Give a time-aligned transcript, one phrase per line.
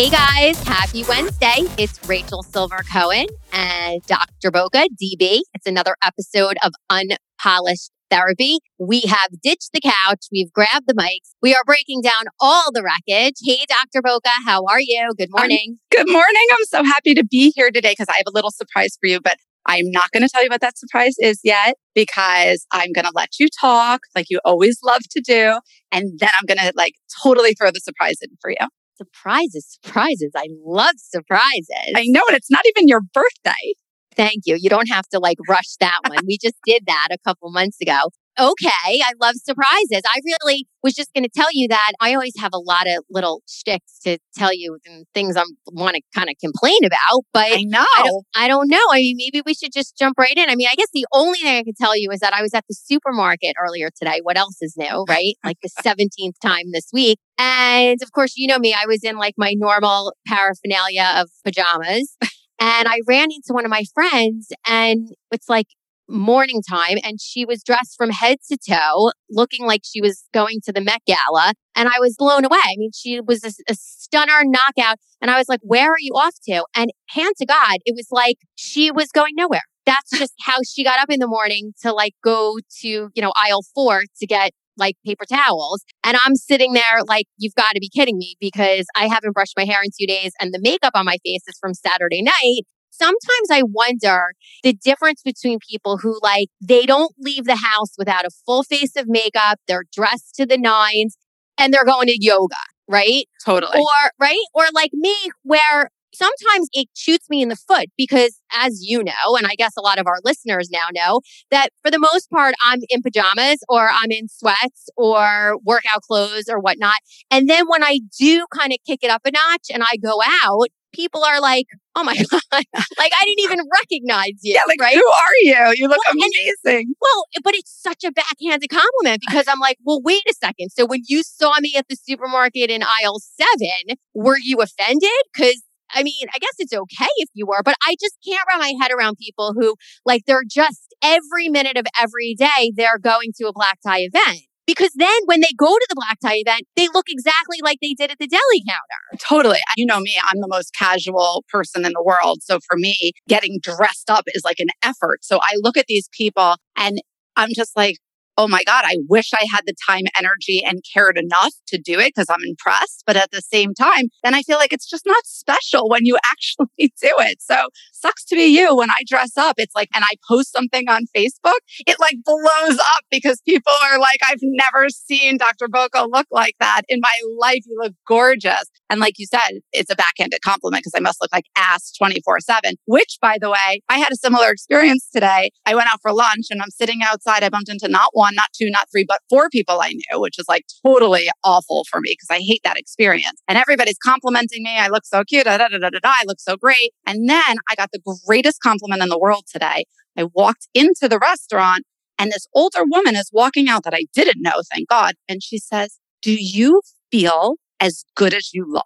[0.00, 1.66] Hey guys, happy Wednesday.
[1.76, 4.50] It's Rachel Silver Cohen and Dr.
[4.50, 5.40] Boca, DB.
[5.52, 8.60] It's another episode of Unpolished Therapy.
[8.78, 10.24] We have ditched the couch.
[10.32, 11.34] We've grabbed the mics.
[11.42, 13.34] We are breaking down all the wreckage.
[13.44, 14.00] Hey, Dr.
[14.02, 15.12] Boca, how are you?
[15.18, 15.76] Good morning.
[15.90, 16.46] Good morning.
[16.50, 19.20] I'm so happy to be here today because I have a little surprise for you,
[19.20, 19.36] but
[19.66, 23.12] I'm not going to tell you what that surprise is yet because I'm going to
[23.14, 25.58] let you talk like you always love to do.
[25.92, 28.66] And then I'm going to like totally throw the surprise in for you
[29.00, 30.32] surprises, surprises.
[30.36, 31.92] I love surprises.
[31.94, 33.74] I know, and it's not even your birthday.
[34.16, 34.56] Thank you.
[34.60, 36.18] You don't have to like rush that one.
[36.26, 38.10] we just did that a couple months ago
[38.40, 40.02] okay, I love surprises.
[40.06, 43.04] I really was just going to tell you that I always have a lot of
[43.10, 47.24] little shticks to tell you and things I want to kind of complain about.
[47.32, 47.84] But I know.
[47.98, 48.82] I don't, I don't know.
[48.92, 50.48] I mean, maybe we should just jump right in.
[50.48, 52.54] I mean, I guess the only thing I can tell you is that I was
[52.54, 54.20] at the supermarket earlier today.
[54.22, 55.34] What else is new, right?
[55.44, 57.18] like the 17th time this week.
[57.38, 62.16] And of course, you know me, I was in like my normal paraphernalia of pajamas.
[62.62, 65.66] And I ran into one of my friends and it's like
[66.10, 70.60] morning time and she was dressed from head to toe, looking like she was going
[70.64, 71.54] to the Met Gala.
[71.76, 72.58] And I was blown away.
[72.58, 74.96] I mean, she was a, a stunner knockout.
[75.22, 76.64] And I was like, where are you off to?
[76.74, 79.62] And hand to God, it was like she was going nowhere.
[79.86, 83.32] That's just how she got up in the morning to like go to, you know,
[83.36, 85.84] aisle four to get like paper towels.
[86.04, 89.54] And I'm sitting there like, you've got to be kidding me because I haven't brushed
[89.56, 92.62] my hair in two days and the makeup on my face is from Saturday night
[93.00, 98.24] sometimes I wonder the difference between people who like they don't leave the house without
[98.24, 101.16] a full face of makeup, they're dressed to the nines,
[101.58, 102.56] and they're going to yoga,
[102.88, 103.24] right?
[103.44, 103.78] Totally.
[103.78, 104.44] Or right?
[104.54, 109.36] Or like me, where sometimes it shoots me in the foot because as you know
[109.36, 112.54] and i guess a lot of our listeners now know that for the most part
[112.64, 116.96] i'm in pajamas or i'm in sweats or workout clothes or whatnot
[117.30, 120.20] and then when i do kind of kick it up a notch and i go
[120.42, 124.54] out people are like, oh my God, like I didn't even recognize you.
[124.54, 124.94] Yeah, like, right?
[124.94, 125.74] who are you?
[125.76, 126.86] You look well, amazing.
[126.86, 130.70] And, well, but it's such a backhanded compliment because I'm like, well, wait a second.
[130.70, 135.10] So when you saw me at the supermarket in aisle seven, were you offended?
[135.32, 135.62] Because
[135.92, 138.72] I mean, I guess it's okay if you were, but I just can't wrap my
[138.80, 139.74] head around people who
[140.04, 144.42] like they're just every minute of every day they're going to a black tie event.
[144.70, 147.94] Because then when they go to the black tie event, they look exactly like they
[147.94, 149.18] did at the deli counter.
[149.28, 149.58] Totally.
[149.76, 152.42] You know me, I'm the most casual person in the world.
[152.42, 155.24] So for me, getting dressed up is like an effort.
[155.24, 157.00] So I look at these people and
[157.36, 157.96] I'm just like,
[158.40, 161.98] oh my God, I wish I had the time, energy, and cared enough to do
[161.98, 163.02] it because I'm impressed.
[163.06, 166.16] But at the same time, then I feel like it's just not special when you
[166.32, 167.42] actually do it.
[167.42, 169.56] So sucks to be you when I dress up.
[169.58, 173.98] It's like, and I post something on Facebook, it like blows up because people are
[173.98, 175.68] like, I've never seen Dr.
[175.68, 177.60] Boca look like that in my life.
[177.66, 178.64] You look gorgeous.
[178.88, 182.40] And like you said, it's a backhanded compliment because I must look like ass 24
[182.40, 185.50] seven, which by the way, I had a similar experience today.
[185.66, 187.44] I went out for lunch and I'm sitting outside.
[187.44, 190.38] I bumped into not one, not two, not three, but four people I knew, which
[190.38, 193.42] is like totally awful for me because I hate that experience.
[193.48, 194.76] And everybody's complimenting me.
[194.76, 195.44] I look so cute.
[195.44, 196.92] Da, da, da, da, da, I look so great.
[197.06, 199.84] And then I got the greatest compliment in the world today.
[200.16, 201.84] I walked into the restaurant
[202.18, 205.14] and this older woman is walking out that I didn't know, thank God.
[205.28, 208.84] And she says, Do you feel as good as you look?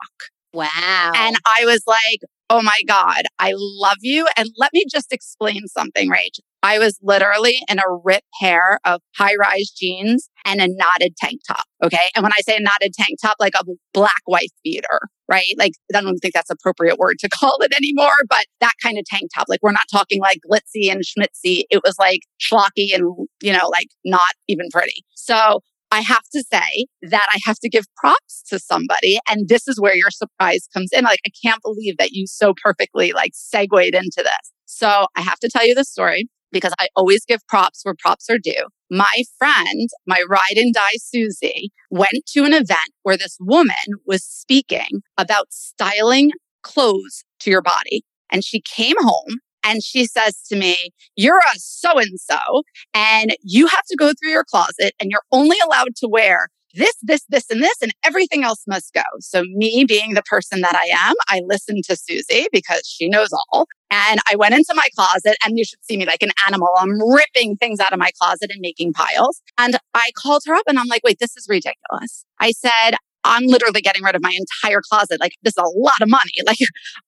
[0.52, 1.12] Wow.
[1.16, 4.28] And I was like, Oh my God, I love you.
[4.36, 6.38] And let me just explain something, Rach.
[6.64, 11.42] I was literally in a ripped pair of high rise jeans and a knotted tank
[11.46, 11.64] top.
[11.84, 12.08] Okay.
[12.16, 15.52] And when I say a knotted tank top, like a black wife beater, right?
[15.58, 19.04] Like, I don't think that's appropriate word to call it anymore, but that kind of
[19.04, 19.44] tank top.
[19.46, 21.64] Like, we're not talking like glitzy and schmitzy.
[21.68, 25.04] It was like schlocky and, you know, like not even pretty.
[25.14, 25.60] So
[25.92, 29.18] I have to say that I have to give props to somebody.
[29.28, 31.04] And this is where your surprise comes in.
[31.04, 34.52] Like, I can't believe that you so perfectly like segued into this.
[34.64, 38.30] So I have to tell you the story because I always give props where props
[38.30, 38.68] are due.
[38.90, 43.74] My friend, my ride and die Susie, went to an event where this woman
[44.06, 46.30] was speaking about styling
[46.62, 48.04] clothes to your body.
[48.30, 50.76] And she came home and she says to me,
[51.16, 52.62] You're a so and so,
[52.94, 56.94] and you have to go through your closet and you're only allowed to wear this,
[57.02, 59.02] this, this, and this, and everything else must go.
[59.20, 63.28] So, me being the person that I am, I listened to Susie because she knows
[63.52, 63.66] all.
[63.94, 66.68] And I went into my closet and you should see me like an animal.
[66.76, 69.40] I'm ripping things out of my closet and making piles.
[69.56, 72.24] And I called her up and I'm like, wait, this is ridiculous.
[72.40, 75.20] I said, I'm literally getting rid of my entire closet.
[75.20, 76.22] Like, this is a lot of money.
[76.46, 76.58] Like,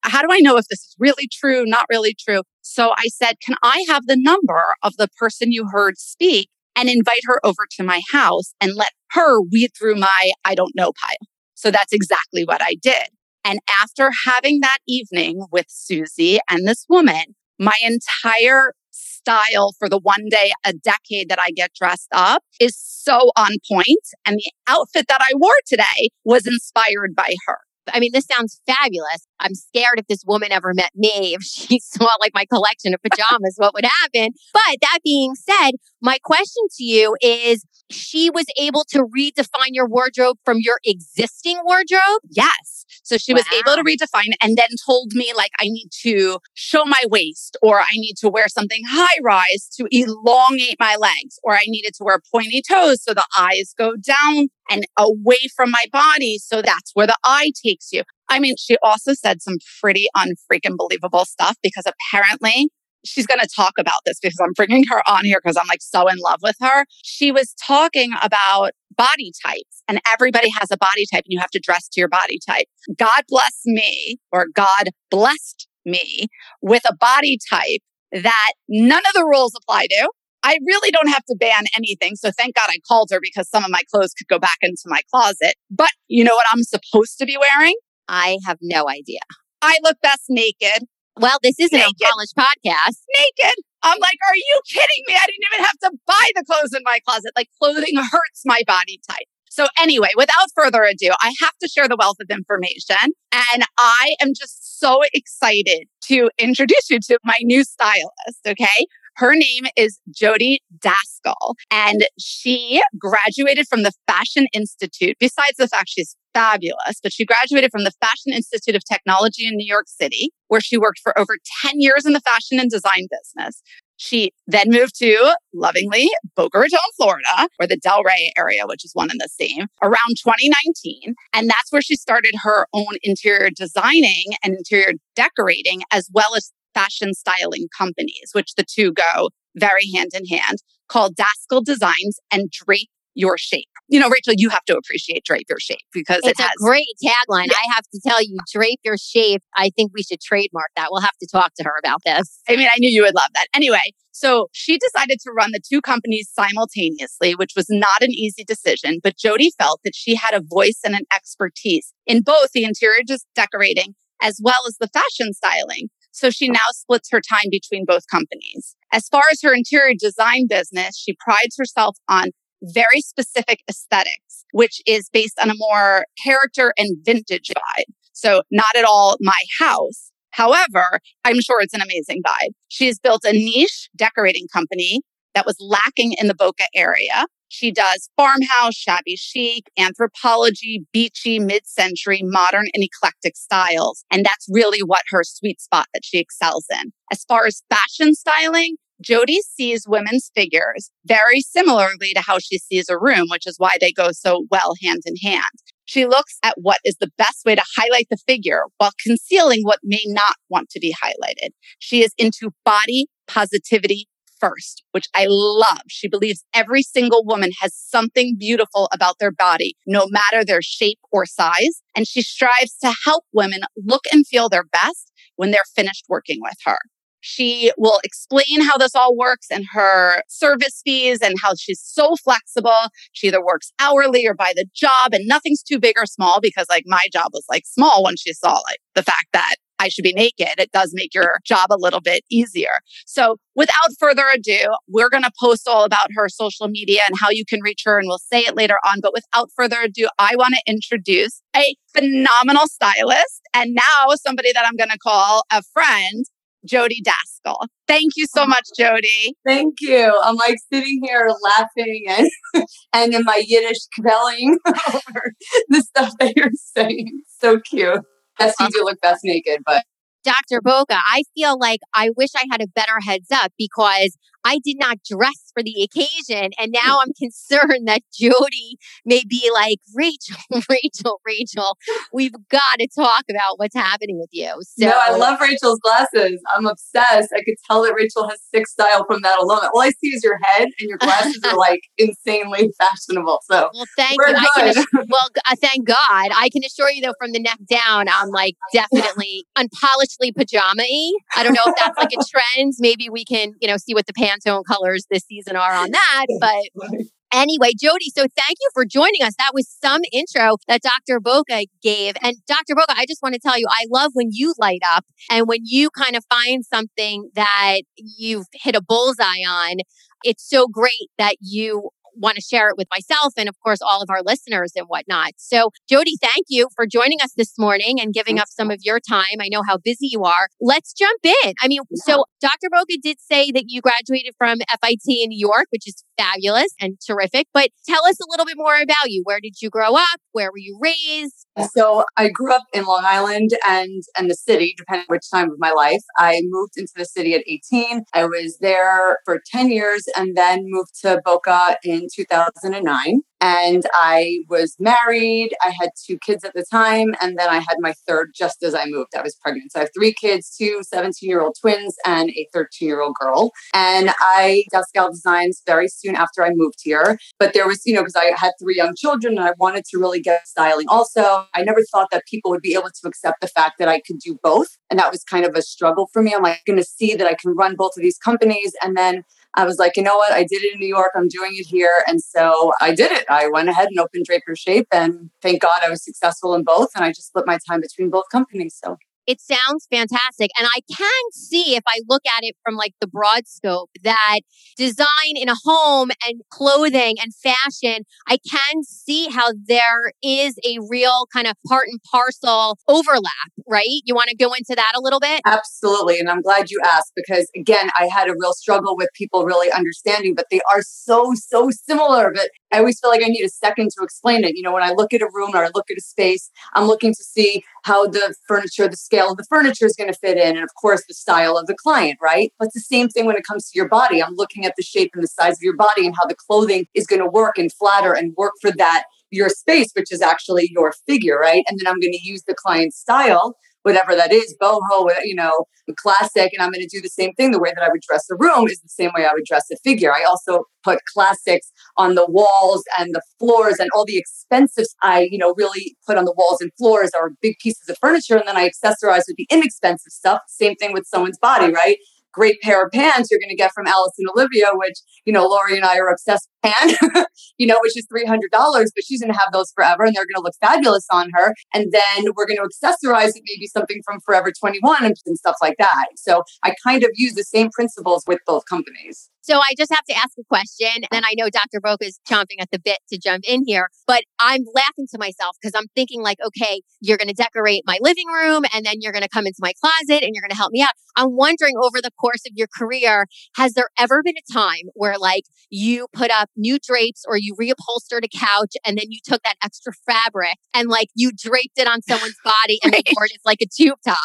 [0.03, 2.43] how do I know if this is really true, not really true?
[2.63, 6.89] So I said, Can I have the number of the person you heard speak and
[6.89, 10.93] invite her over to my house and let her weed through my I don't know
[11.03, 11.29] pile?
[11.55, 13.09] So that's exactly what I did.
[13.47, 20.01] And after having that evening with Susie and this woman, my entire style for the
[20.01, 24.03] one day a decade that I get dressed up is so on point.
[24.27, 27.59] And the outfit that I wore today was inspired by her.
[27.95, 29.29] I mean, this sounds fabulous.
[29.41, 33.01] I'm scared if this woman ever met me, if she saw like my collection of
[33.03, 34.31] pajamas, what would happen?
[34.53, 39.89] But that being said, my question to you is she was able to redefine your
[39.89, 42.21] wardrobe from your existing wardrobe?
[42.31, 42.85] Yes.
[43.03, 43.39] So she wow.
[43.39, 47.57] was able to redefine and then told me like I need to show my waist
[47.63, 51.95] or I need to wear something high rise to elongate my legs or I needed
[51.95, 56.39] to wear pointy toes so the eyes go down and away from my body.
[56.39, 58.03] So that's where the eye takes you.
[58.29, 62.71] I mean, she also said some pretty unfreaking believable stuff because apparently
[63.05, 65.83] she's going to talk about this because I'm bringing her on here because I'm like
[65.83, 66.85] so in love with her.
[67.03, 71.51] She was talking about body types and everybody has a body type and you have
[71.51, 72.67] to dress to your body type.
[72.99, 76.27] God bless me or God blessed me
[76.63, 77.81] with a body type
[78.13, 80.11] that none of the rules apply to.
[80.43, 82.15] I really don't have to ban anything.
[82.15, 84.85] So thank God I called her because some of my clothes could go back into
[84.87, 85.55] my closet.
[85.71, 87.75] But you know what I'm supposed to be wearing?
[88.09, 89.21] I have no idea.
[89.63, 90.85] I look best naked.
[91.19, 91.95] Well, this isn't naked.
[92.03, 92.97] a college podcast.
[93.19, 93.55] Naked.
[93.83, 95.15] I'm like, are you kidding me?
[95.15, 97.33] I didn't even have to buy the clothes in my closet.
[97.37, 99.27] Like clothing hurts my body type.
[99.49, 103.15] So anyway, without further ado, I have to share the wealth of information.
[103.33, 108.47] And I am just so excited to introduce you to my new stylist.
[108.47, 108.87] Okay.
[109.17, 115.17] Her name is Jody Daskal, and she graduated from the Fashion Institute.
[115.19, 119.57] Besides the fact she's fabulous, but she graduated from the Fashion Institute of Technology in
[119.57, 123.07] New York City, where she worked for over 10 years in the fashion and design
[123.11, 123.63] business.
[123.97, 129.11] She then moved to lovingly Boca Raton, Florida, or the Delray area, which is one
[129.11, 131.15] and the same, around 2019.
[131.33, 136.53] And that's where she started her own interior designing and interior decorating, as well as
[136.77, 140.59] fashion styling companies, which the two go very hand in hand,
[140.89, 143.69] called Daskal Designs and Drape Your Shape.
[143.89, 146.65] You know, Rachel, you have to appreciate Drape Your Shape because it's it has, a
[146.65, 147.47] great tagline.
[147.47, 147.57] Yeah.
[147.57, 149.43] I have to tell you, Drape Your Shape.
[149.57, 150.89] I think we should trademark that.
[150.91, 152.41] We'll have to talk to her about this.
[152.49, 153.47] I mean, I knew you would love that.
[153.55, 158.45] Anyway, so she decided to run the two companies simultaneously, which was not an easy
[158.45, 158.99] decision.
[159.03, 163.01] But Jody felt that she had a voice and an expertise in both the interior
[163.07, 165.89] just decorating as well as the fashion styling.
[166.17, 168.75] So she now splits her time between both companies.
[168.91, 172.31] As far as her interior design business, she prides herself on
[172.63, 177.93] very specific aesthetics, which is based on a more character and vintage vibe.
[178.13, 180.11] So not at all my house.
[180.31, 182.53] However, I'm sure it's an amazing vibe.
[182.69, 185.03] She has built a niche decorating company
[185.35, 187.27] that was lacking in the Boca area.
[187.49, 194.05] She does farmhouse, shabby chic, Anthropologie, beachy, mid century, modern, and eclectic styles.
[194.11, 196.93] And that's really what her sweet spot that she excels in.
[197.13, 202.89] As far as fashion styling, Jody sees women's figures very similarly to how she sees
[202.89, 205.45] a room, which is why they go so well hand in hand.
[205.85, 209.79] She looks at what is the best way to highlight the figure while concealing what
[209.85, 211.51] may not want to be highlighted.
[211.79, 214.09] She is into body positivity
[214.41, 215.83] first, which I love.
[215.89, 220.99] She believes every single woman has something beautiful about their body, no matter their shape
[221.13, 221.83] or size.
[221.97, 226.39] And she strives to help women look and feel their best when they're finished working
[226.41, 226.79] with her.
[227.21, 232.15] She will explain how this all works and her service fees and how she's so
[232.23, 232.91] flexible.
[233.13, 236.67] She either works hourly or by the job and nothing's too big or small because
[236.69, 240.03] like my job was like small when she saw like the fact that I should
[240.03, 240.59] be naked.
[240.59, 242.71] It does make your job a little bit easier.
[243.07, 247.31] So without further ado, we're going to post all about her social media and how
[247.31, 249.01] you can reach her and we'll say it later on.
[249.01, 254.65] But without further ado, I want to introduce a phenomenal stylist and now somebody that
[254.67, 256.25] I'm going to call a friend.
[256.65, 257.69] Jody Daskal.
[257.87, 259.37] Thank you so much, Jody.
[259.47, 260.13] Thank you.
[260.25, 262.29] I'm like sitting here laughing and
[262.93, 264.57] and in my Yiddish kvelling
[264.89, 265.33] over
[265.69, 267.23] the stuff that you're saying.
[267.41, 268.01] So cute.
[268.39, 269.85] Yes, you do look best naked, but
[270.25, 270.61] Dr.
[270.61, 274.77] Boca, I feel like I wish I had a better heads up because I did
[274.79, 276.53] not dress for the occasion.
[276.59, 280.37] And now I'm concerned that Jody may be like, Rachel,
[280.71, 281.77] Rachel, Rachel,
[282.13, 284.55] we've got to talk about what's happening with you.
[284.63, 286.41] So no, I love Rachel's glasses.
[286.55, 287.31] I'm obsessed.
[287.35, 289.69] I could tell that Rachel has sick style from that alone.
[289.75, 293.41] All I see is your head and your glasses are like insanely fashionable.
[293.51, 294.35] So well, thank you.
[294.55, 296.31] Can, well, uh, thank God.
[296.35, 301.13] I can assure you though, from the neck down, I'm like definitely unpolishedly pajama-y.
[301.35, 302.75] I don't know if that's like a trend.
[302.79, 306.27] Maybe we can, you know, see what the Pantone colors this season are on that.
[306.41, 309.35] But Anyway, Jody, so thank you for joining us.
[309.37, 311.21] That was some intro that Dr.
[311.21, 312.15] Boca gave.
[312.23, 312.75] And Dr.
[312.75, 315.61] Boca, I just want to tell you, I love when you light up and when
[315.65, 319.79] you kind of find something that you've hit a bullseye on.
[320.25, 324.03] It's so great that you want to share it with myself and, of course, all
[324.03, 325.33] of our listeners and whatnot.
[325.37, 329.01] So, Jody, thank you for joining us this morning and giving up some of your
[329.01, 329.41] time.
[329.41, 330.49] I know how busy you are.
[330.61, 331.55] Let's jump in.
[331.61, 332.69] I mean, so Dr.
[332.71, 336.99] Boca did say that you graduated from FIT in New York, which is fabulous and
[337.07, 337.47] terrific.
[337.53, 339.23] But tell us a little bit more about you.
[339.25, 340.21] Where did you grow up?
[340.33, 341.47] Where were you raised?
[341.57, 345.51] Uh, so I grew up in Long Island and and the city, depending which time
[345.51, 346.03] of my life.
[346.19, 348.05] I moved into the city at 18.
[348.13, 353.21] I was there for 10 years and then moved to Boca in 2009.
[353.41, 355.51] And I was married.
[355.63, 357.15] I had two kids at the time.
[357.21, 359.15] And then I had my third just as I moved.
[359.17, 359.73] I was pregnant.
[359.73, 363.15] So I have three kids, two 17 year old twins and a 13 year old
[363.21, 363.53] girl.
[363.75, 367.19] And I got Daskal Designs very soon after I moved here.
[367.39, 369.99] But there was, you know, because I had three young children and I wanted to
[369.99, 371.47] really get styling also.
[371.55, 374.19] I never thought that people would be able to accept the fact that I could
[374.19, 374.69] do both.
[374.91, 376.35] And that was kind of a struggle for me.
[376.35, 378.73] I'm like, going to see that I can run both of these companies.
[378.83, 379.25] And then
[379.57, 380.33] I was like, you know what?
[380.33, 381.13] I did it in New York.
[381.15, 381.91] I'm doing it here.
[382.07, 383.25] And so I did it.
[383.29, 384.87] I went ahead and opened Drape Your Shape.
[384.93, 386.91] And thank God I was successful in both.
[386.95, 388.79] And I just split my time between both companies.
[388.83, 390.51] So it sounds fantastic.
[390.59, 394.41] And I can see if I look at it from like the broad scope that
[394.77, 400.79] design in a home and clothing and fashion, I can see how there is a
[400.89, 403.85] real kind of part and parcel overlap, right?
[404.05, 405.41] You want to go into that a little bit?
[405.45, 406.19] Absolutely.
[406.19, 409.71] And I'm glad you asked because again, I had a real struggle with people really
[409.73, 412.33] understanding, but they are so, so similar.
[412.35, 414.55] But I always feel like I need a second to explain it.
[414.55, 416.87] You know, when I look at a room or I look at a space, I'm
[416.87, 420.37] looking to see how the furniture, the scale of the furniture is going to fit
[420.37, 422.53] in, and of course, the style of the client, right?
[422.59, 424.23] But it's the same thing when it comes to your body.
[424.23, 426.87] I'm looking at the shape and the size of your body and how the clothing
[426.93, 430.69] is going to work and flatter and work for that your space, which is actually
[430.71, 431.65] your figure, right?
[431.69, 433.57] And then I'm going to use the client's style
[433.87, 435.53] whatever that is, boho, uh, you know,
[435.97, 436.53] classic.
[436.53, 437.53] And I'm going to do the same thing.
[437.53, 439.71] The way that I would dress the room is the same way I would dress
[439.73, 440.13] a figure.
[440.13, 445.29] I also put classics on the walls and the floors and all the expensive I,
[445.31, 448.37] you know, really put on the walls and floors are big pieces of furniture.
[448.37, 450.41] And then I accessorize with the inexpensive stuff.
[450.49, 451.99] Same thing with someone's body, right?
[452.33, 455.47] great pair of pants you're going to get from Alice and Olivia, which, you know,
[455.47, 456.51] Laurie and I are obsessed
[457.59, 460.37] you know, which is $300, but she's going to have those forever and they're going
[460.37, 461.55] to look fabulous on her.
[461.75, 465.57] And then we're going to accessorize it, maybe something from Forever 21 and, and stuff
[465.61, 466.07] like that.
[466.17, 469.31] So I kind of use the same principles with both companies.
[469.47, 471.05] So I just have to ask a question.
[471.13, 471.81] And I know Dr.
[471.81, 475.57] Boca is chomping at the bit to jump in here, but I'm laughing to myself
[475.61, 479.13] because I'm thinking like, okay, you're going to decorate my living room and then you're
[479.13, 480.91] going to come into my closet and you're going to help me out.
[481.15, 485.17] I'm wondering over the course of your career, has there ever been a time where
[485.17, 489.43] like you put up new drapes or you reupholstered a couch and then you took
[489.43, 493.05] that extra fabric and like you draped it on someone's body and right.
[493.05, 494.19] they wore it as like a tube top?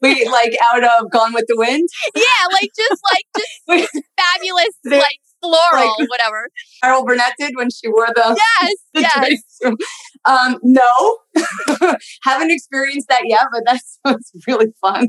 [0.00, 1.88] Wait, like out of Gone with the Wind?
[2.14, 6.48] Yeah, like just like just fabulous, like floral, like, whatever.
[6.82, 9.74] Carol Burnett did when she wore the yes, the yes.
[10.24, 11.18] Um, no,
[12.22, 15.08] haven't experienced that yet, but that sounds really fun.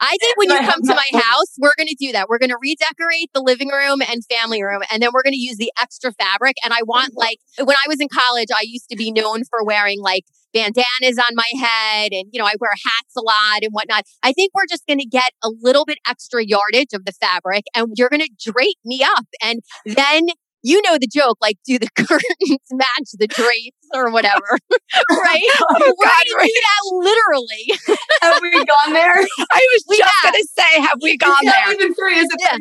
[0.00, 2.28] I think when you come to my house, we're going to do that.
[2.28, 5.40] We're going to redecorate the living room and family room, and then we're going to
[5.40, 6.56] use the extra fabric.
[6.64, 9.64] And I want like when I was in college, I used to be known for
[9.64, 13.72] wearing like bandanas on my head and, you know, I wear hats a lot and
[13.72, 14.04] whatnot.
[14.22, 17.64] I think we're just going to get a little bit extra yardage of the fabric
[17.74, 19.24] and you're going to drape me up.
[19.42, 20.26] And then
[20.62, 24.40] you know the joke, like do the curtains match the drapes or whatever,
[25.10, 25.42] right?
[25.60, 26.46] oh, We're God, right.
[26.46, 27.98] do that literally.
[28.22, 29.18] have we gone there?
[29.18, 31.72] I was we just going to say, have we gone it's there?
[31.74, 32.18] even three.
[32.18, 32.56] Is it yeah.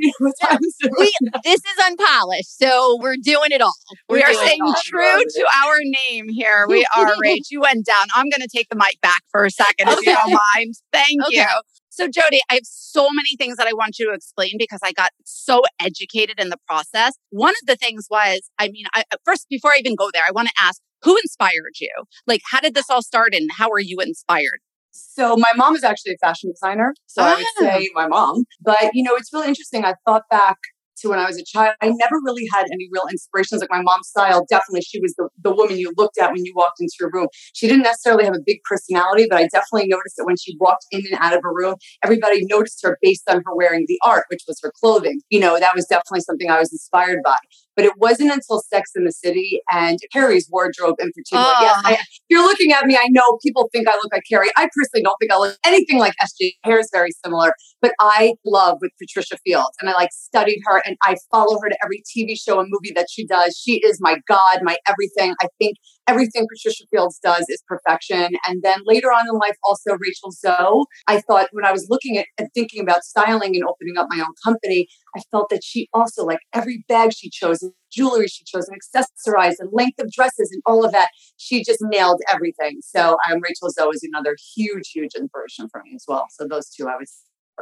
[0.52, 0.58] yeah.
[0.98, 1.12] we,
[1.44, 3.74] this is unpolished, so we're doing it all.
[4.10, 5.76] We're we are staying true to our
[6.10, 6.66] name here.
[6.68, 7.50] We are, Rach.
[7.50, 8.08] You went down.
[8.16, 10.76] I'm going to take the mic back for a second, if you don't mind.
[10.92, 11.38] Thank okay.
[11.38, 11.46] you.
[11.92, 14.94] So, Jody, I have so many things that I want you to explain because I
[14.94, 17.16] got so educated in the process.
[17.32, 20.32] One of the things was, I mean, I, first, before I even go there, I
[20.32, 21.92] want to ask who inspired you?
[22.28, 24.60] Like, how did this all start and how are you inspired?
[24.92, 26.94] So my mom is actually a fashion designer.
[27.08, 27.24] So.
[27.24, 27.60] I would ah.
[27.60, 28.46] say my mom.
[28.62, 29.84] But you know, it's really interesting.
[29.84, 30.58] I thought back
[31.02, 33.62] to when I was a child, I never really had any real inspirations.
[33.62, 36.54] Like my mom's style, definitely she was the, the woman you looked at when you
[36.56, 37.28] walked into a room.
[37.54, 40.86] She didn't necessarily have a big personality, but I definitely noticed that when she walked
[40.92, 44.26] in and out of a room, everybody noticed her based on her wearing the art,
[44.30, 45.22] which was her clothing.
[45.30, 47.38] You know, that was definitely something I was inspired by.
[47.82, 51.44] But it wasn't until Sex in the City and Carrie's wardrobe in particular.
[51.44, 51.62] Oh.
[51.62, 51.90] Yes, ah.
[51.90, 51.98] I,
[52.30, 52.96] you're looking at me.
[52.96, 54.52] I know people think I look like Carrie.
[54.56, 56.52] I personally don't think I look anything like SJ.
[56.64, 60.84] Hair is very similar, but I love with Patricia Fields and I like studied her
[60.86, 63.58] and I follow her to every TV show and movie that she does.
[63.58, 65.34] She is my God, my everything.
[65.42, 65.78] I think
[66.12, 68.30] everything Patricia Fields does is perfection.
[68.48, 70.86] And then later on in life, also Rachel Zoe.
[71.08, 74.20] I thought when I was looking at and thinking about styling and opening up my
[74.20, 78.68] own company, I felt that she also, like every bag she chose, jewelry she chose,
[78.68, 82.80] and accessorized, and length of dresses, and all of that, she just nailed everything.
[82.82, 86.26] So um, Rachel Zoe is another huge, huge inspiration for me as well.
[86.32, 87.14] So those two, I was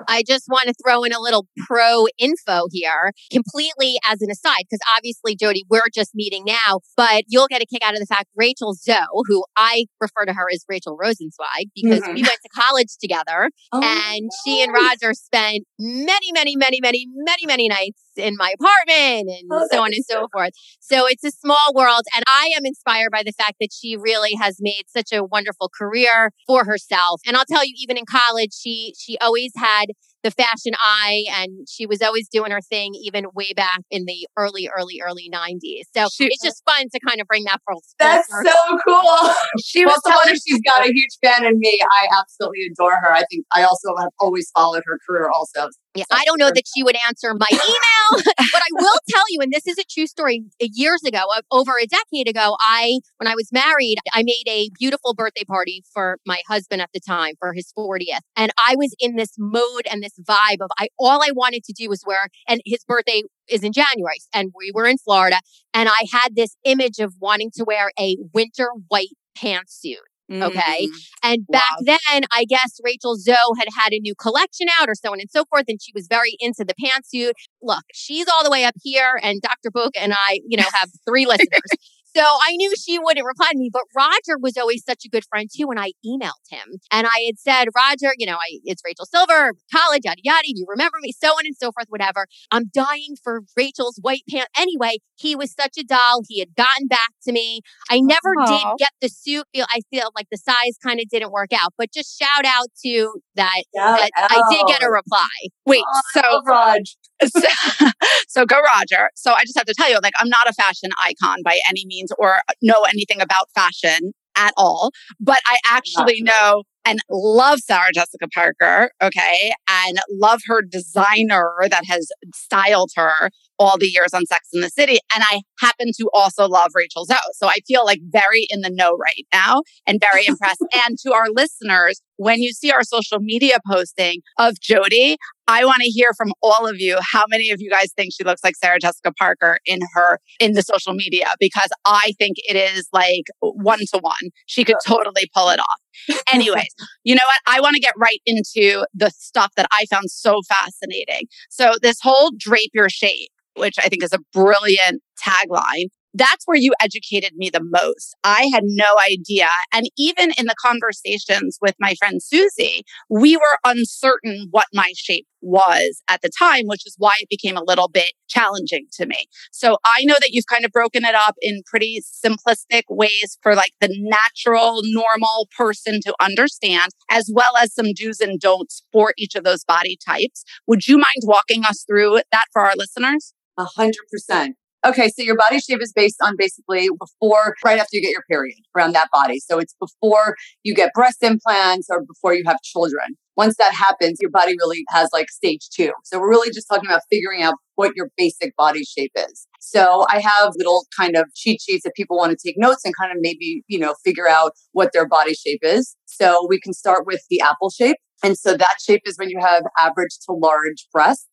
[0.07, 4.63] I just want to throw in a little pro info here, completely as an aside,
[4.69, 8.05] because obviously, Jody, we're just meeting now, but you'll get a kick out of the
[8.05, 8.95] fact Rachel Zoe,
[9.27, 12.13] who I refer to her as Rachel Rosenzweig, because Mhm.
[12.15, 14.73] we went to college together Oh, and she and.
[14.73, 19.79] Rodger spent many, many, many, many, many, many nights in my apartment and Oh, so
[19.81, 20.51] on and so so forth.
[20.79, 22.03] So it's a small world.
[22.15, 25.69] And I am inspired by the fact that she really has made such a wonderful
[25.77, 27.21] career for herself.
[27.25, 29.85] And I'll tell you, even in college, she she always had
[30.23, 34.27] the fashion eye and she was always doing her thing even way back in the
[34.37, 35.83] early, early, early 90s.
[35.95, 39.33] So She- it's just fun to kind of bring that full That's so cool.
[39.63, 41.79] She well, was the tell her she's got a huge fan in me.
[42.01, 43.13] I absolutely adore her.
[43.13, 45.69] I think I also have always followed her career also.
[45.95, 49.41] Yeah, I don't know that she would answer my email, but I will tell you,
[49.41, 50.43] and this is a true story.
[50.61, 54.43] uh, Years ago, uh, over a decade ago, I, when I was married, I made
[54.47, 58.19] a beautiful birthday party for my husband at the time for his 40th.
[58.37, 61.73] And I was in this mode and this vibe of I, all I wanted to
[61.73, 65.39] do was wear, and his birthday is in January, and we were in Florida.
[65.73, 69.95] And I had this image of wanting to wear a winter white pantsuit.
[70.31, 70.87] Okay.
[70.87, 70.89] Mm.
[71.23, 71.95] And back Wow.
[72.11, 75.29] then, I guess Rachel Zoe had had a new collection out or so on and
[75.29, 75.65] so forth.
[75.67, 77.31] And she was very into the pantsuit.
[77.61, 79.71] Look, she's all the way up here, and Dr.
[79.71, 81.71] Boca and I, you know, have three listeners.
[82.15, 85.23] So I knew she wouldn't reply to me, but Rodger was always such a good
[85.29, 85.67] friend too.
[85.69, 89.53] And I emailed him and I had said, Rodger, you know, I, it's Rachel Silver,
[89.73, 90.41] college, yada, yada.
[90.43, 91.11] Do you remember me?
[91.11, 92.25] So on and so forth, whatever.
[92.51, 94.49] I'm dying for Rachel's white pants.
[94.57, 96.21] Anyway, he was such a doll.
[96.27, 97.61] He had gotten back to me.
[97.89, 98.45] I never Aw.
[98.45, 99.45] did get the suit.
[99.53, 102.67] Feel I feel like the size kind of didn't work out, but just shout out
[102.85, 103.63] to that.
[103.73, 105.27] that I did get a reply.
[105.65, 106.95] Wait, so Oh, Raj.
[107.25, 107.87] so,
[108.27, 109.09] so go Rodger.
[109.15, 111.85] So I just have to tell you, like, I'm not a fashion icon by any
[111.85, 117.91] means or know anything about fashion at all, but I actually know and love Sarah
[117.93, 124.25] Jessica Parker, okay, and love her designer that has styled her all the years on
[124.25, 124.99] Sex in the City.
[125.13, 127.17] And I happen to also love Rachel Zoe.
[127.33, 130.63] So I feel like very in the know right now and very impressed.
[130.87, 135.17] and to our listeners, when you see our social media posting of Jody,
[135.49, 138.23] I want to hear from all of you how many of you guys think she
[138.23, 142.55] looks like Sarah Jessica Parker in her in the social media because I think it
[142.55, 144.29] is like one to one.
[144.45, 146.21] She could totally pull it off.
[146.31, 146.69] Anyways,
[147.03, 147.55] you know what?
[147.55, 151.27] I want to get right into the stuff that I found so fascinating.
[151.49, 156.57] So this whole drape your shape, which I think is a brilliant tagline, that's where
[156.57, 158.15] you educated me the most.
[158.23, 159.49] I had no idea.
[159.73, 165.27] And even in the conversations with my friend Susie, we were uncertain what my shape
[165.41, 169.25] was at the time, which is why it became a little bit challenging to me.
[169.51, 173.55] So I know that you've kind of broken it up in pretty simplistic ways for
[173.55, 179.13] like the natural, normal person to understand, as well as some do's and don'ts for
[179.17, 180.43] each of those body types.
[180.67, 183.33] Would you mind walking us through that for our listeners?
[183.57, 184.55] A hundred percent.
[184.85, 188.23] Okay, so your body shape is based on basically before, right after you get your
[188.29, 189.39] period, around that body.
[189.39, 193.17] So it's before you get breast implants or before you have children.
[193.35, 195.91] Once that happens, your body really has like stage two.
[196.05, 199.47] So we're really just talking about figuring out what your basic body shape is.
[199.59, 202.93] So I have little kind of cheat sheets that people want to take notes and
[202.95, 205.95] kind of maybe, you know, figure out what their body shape is.
[206.05, 207.97] So we can start with the apple shape.
[208.23, 211.27] And so that shape is when you have average to large breasts.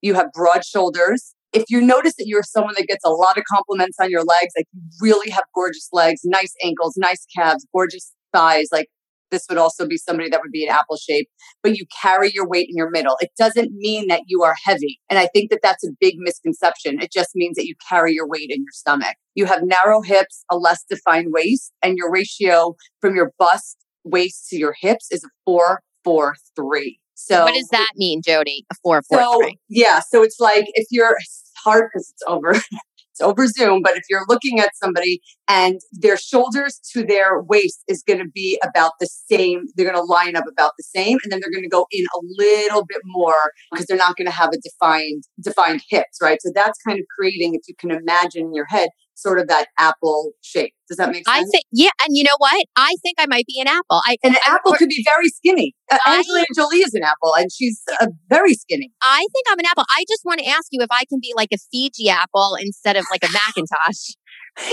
[0.00, 3.44] You have broad shoulders, if you notice that you're someone that gets a lot of
[3.50, 8.12] compliments on your legs, like you really have gorgeous legs, nice ankles, nice calves, gorgeous
[8.32, 8.88] thighs, like
[9.32, 11.28] this would also be somebody that would be an apple shape,
[11.62, 13.16] but you carry your weight in your middle.
[13.20, 15.00] It doesn't mean that you are heavy.
[15.10, 17.00] And I think that that's a big misconception.
[17.02, 19.16] It just means that you carry your weight in your stomach.
[19.34, 24.48] You have narrow hips, a less defined waist, and your ratio from your bust, waist
[24.50, 27.00] to your hips is a four, four, three.
[27.26, 28.64] So what does that mean, Jody?
[28.70, 29.58] A four, four, so three.
[29.68, 31.16] yeah, so it's like if you're
[31.64, 32.50] hard because it's over
[33.12, 37.84] it's over Zoom, but if you're looking at somebody and their shoulders to their waist
[37.86, 41.18] is going to be about the same, they're going to line up about the same,
[41.22, 43.34] and then they're going to go in a little bit more
[43.70, 46.40] because they're not going to have a defined defined hips, right?
[46.40, 48.88] So that's kind of creating, if you can imagine in your head,
[49.22, 50.74] sort of that apple shape.
[50.88, 51.28] Does that make sense?
[51.28, 51.90] I think, yeah.
[52.04, 52.66] And you know what?
[52.76, 54.02] I think I might be an apple.
[54.04, 55.74] I, an I, apple could be very skinny.
[55.90, 58.90] Uh, Angelina Jolie is an apple, and she's uh, very skinny.
[59.02, 59.84] I think I'm an apple.
[59.90, 62.96] I just want to ask you if I can be like a Fiji apple instead
[62.96, 64.16] of like a McIntosh.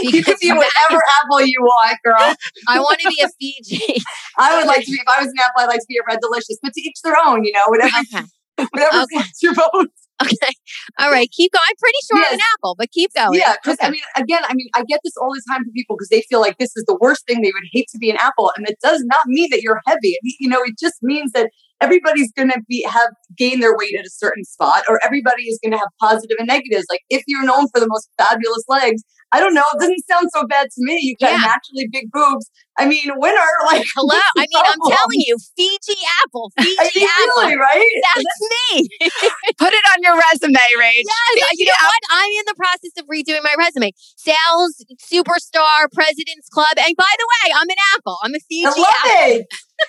[0.03, 2.35] You can be whatever apple you want, girl.
[2.67, 4.01] I want to be a Fiji.
[4.38, 6.03] I would like to be, if I was an apple, I'd like to be a
[6.05, 8.25] red delicious, but to each their own, you know, whatever, okay.
[8.71, 9.23] whatever Okay.
[9.41, 9.88] your boat.
[10.23, 10.53] Okay.
[10.99, 11.29] All right.
[11.32, 11.63] Keep going.
[11.69, 13.39] I'm pretty sure I'm an apple, but keep going.
[13.39, 15.95] Yeah, because I mean, again, I mean, I get this all the time from people
[15.97, 17.41] because they feel like this is the worst thing.
[17.41, 20.17] They would hate to be an apple, and it does not mean that you're heavy.
[20.21, 21.49] It- You know, it just means that
[21.81, 25.59] everybody's going to be have gain their weight at a certain spot, or everybody is
[25.63, 26.85] going to have positive and negatives.
[26.89, 30.27] Like if you're known for the most fabulous legs, I don't know, it doesn't sound
[30.33, 30.97] so bad to me.
[31.01, 31.37] You got Yeah.
[31.45, 32.49] naturally big boobs.
[32.79, 34.15] I mean, winner, like Hello.
[34.37, 37.43] I mean, I'm telling you, Fiji apple, Fiji I mean, apple.
[37.43, 37.93] really, right?
[38.15, 38.87] That's me.
[39.59, 41.03] Put it on your resume, Rach.
[41.05, 42.01] Yes, you know what?
[42.11, 43.91] I'm in the process of redoing my resume.
[44.17, 48.17] Sales superstar, President's Club, and by the way, I'm an apple.
[48.23, 49.11] I'm a Fiji I love apple.
[49.37, 49.47] it.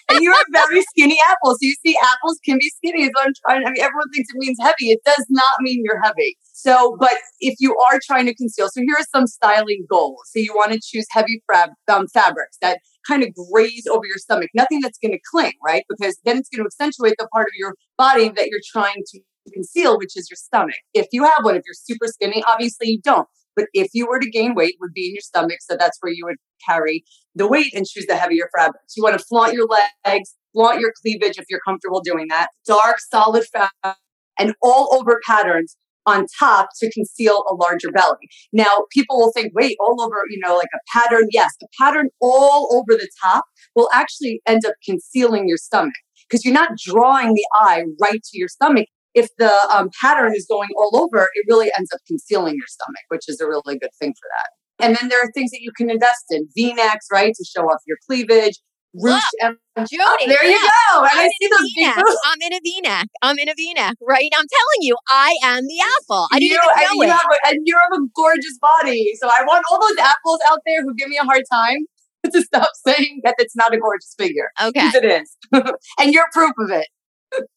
[0.09, 1.53] And you're very skinny apple.
[1.53, 3.09] So you see, apples can be skinny.
[3.09, 3.67] What I'm trying.
[3.67, 4.91] I mean, everyone thinks it means heavy.
[4.91, 6.37] It does not mean you're heavy.
[6.53, 10.21] So, but if you are trying to conceal, so here are some styling goals.
[10.27, 14.19] So you want to choose heavy fab, um, fabrics that kind of graze over your
[14.19, 14.51] stomach.
[14.55, 15.85] Nothing that's going to cling, right?
[15.89, 19.21] Because then it's going to accentuate the part of your body that you're trying to
[19.55, 20.77] conceal, which is your stomach.
[20.93, 23.27] If you have one, if you're super skinny, obviously you don't.
[23.57, 25.59] But if you were to gain weight, would be in your stomach.
[25.61, 26.37] So that's where you would
[26.67, 28.97] carry the weight and choose the heavier fabrics.
[28.97, 29.67] You want to flaunt your
[30.05, 32.49] legs, flaunt your cleavage if you're comfortable doing that.
[32.67, 33.97] Dark, solid fabric,
[34.39, 38.29] and all over patterns on top to conceal a larger belly.
[38.53, 41.29] Now, people will think, wait, all over, you know, like a pattern.
[41.31, 45.93] Yes, a pattern all over the top will actually end up concealing your stomach
[46.29, 48.87] because you're not drawing the eye right to your stomach.
[49.15, 53.03] If the um, pattern is going all over, it really ends up concealing your stomach,
[53.09, 54.85] which is a really good thing for that.
[54.87, 57.83] And then there are things that you can invest in V-necks, right, to show off
[57.87, 58.55] your cleavage.
[58.97, 60.99] Ruche and Jody, oh, there you go.
[60.99, 62.05] And I'm I in see a those V-neck.
[62.25, 63.07] I'm in a V-neck.
[63.23, 64.31] I'm in a V-neck, right?
[64.37, 66.27] I'm telling you, I am the apple.
[66.33, 67.13] I didn't you, even and know you it.
[67.13, 69.13] have a, and you have a gorgeous body.
[69.21, 71.87] So I want all those apples out there who give me a hard time
[72.33, 74.51] to stop saying that it's not a gorgeous figure.
[74.61, 74.91] Okay.
[74.93, 75.37] it is.
[76.01, 76.89] and you're proof of it.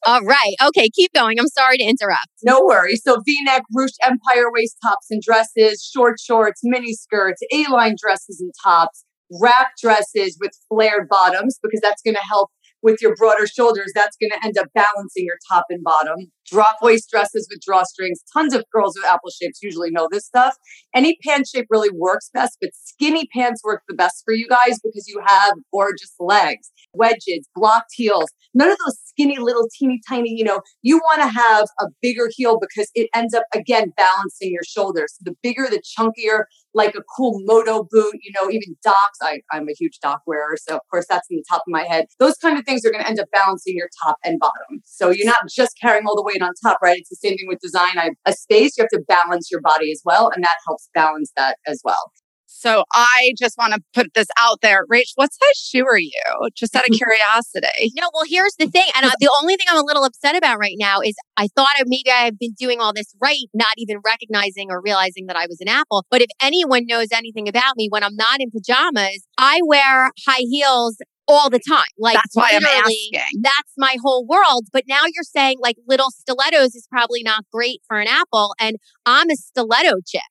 [0.06, 0.56] All right.
[0.68, 0.90] Okay.
[0.94, 1.40] Keep going.
[1.40, 2.28] I'm sorry to interrupt.
[2.44, 3.02] No worries.
[3.04, 8.52] So V-neck, ruched empire waist tops and dresses, short shorts, mini skirts, A-line dresses and
[8.64, 9.06] tops,
[9.42, 12.50] wrap dresses with flared bottoms because that's going to help
[12.84, 13.92] with your broader shoulders.
[13.96, 16.32] That's going to end up balancing your top and bottom.
[16.46, 18.18] Drop waist dresses with drawstrings.
[18.34, 20.58] Tons of girls with apple shapes usually know this stuff.
[20.94, 24.80] Any pant shape really works best, but skinny pants work the best for you guys
[24.84, 28.30] because you have gorgeous legs, wedges, blocked heels.
[28.54, 32.30] None of those skinny little teeny tiny, you know, you want to have a bigger
[32.36, 35.16] heel because it ends up again balancing your shoulders.
[35.22, 39.20] The bigger, the chunkier, like a cool moto boot, you know, even docs.
[39.22, 40.58] I, I'm a huge doc wearer.
[40.58, 42.06] So of course that's in the top of my head.
[42.20, 44.82] Those kind of things are going to end up balancing your top and bottom.
[44.86, 46.98] So you're not just carrying all the weight on top, right?
[46.98, 47.98] It's the same thing with design.
[47.98, 50.32] I, a space, you have to balance your body as well.
[50.34, 52.12] And that helps balance that as well.
[52.56, 54.86] So I just want to put this out there.
[54.86, 56.14] Rach, what size shoe are you?
[56.56, 56.98] Just out of mm-hmm.
[56.98, 57.92] curiosity.
[57.98, 58.86] No, well, here's the thing.
[58.96, 61.48] And uh, I, the only thing I'm a little upset about right now is I
[61.56, 65.48] thought maybe I've been doing all this right, not even recognizing or realizing that I
[65.48, 66.06] was an apple.
[66.10, 70.46] But if anyone knows anything about me, when I'm not in pajamas, I wear high
[70.50, 71.84] heels all the time.
[71.98, 73.42] Like That's why I'm asking.
[73.42, 74.68] That's my whole world.
[74.72, 78.54] But now you're saying like little stilettos is probably not great for an apple.
[78.60, 80.22] And I'm a stiletto chick.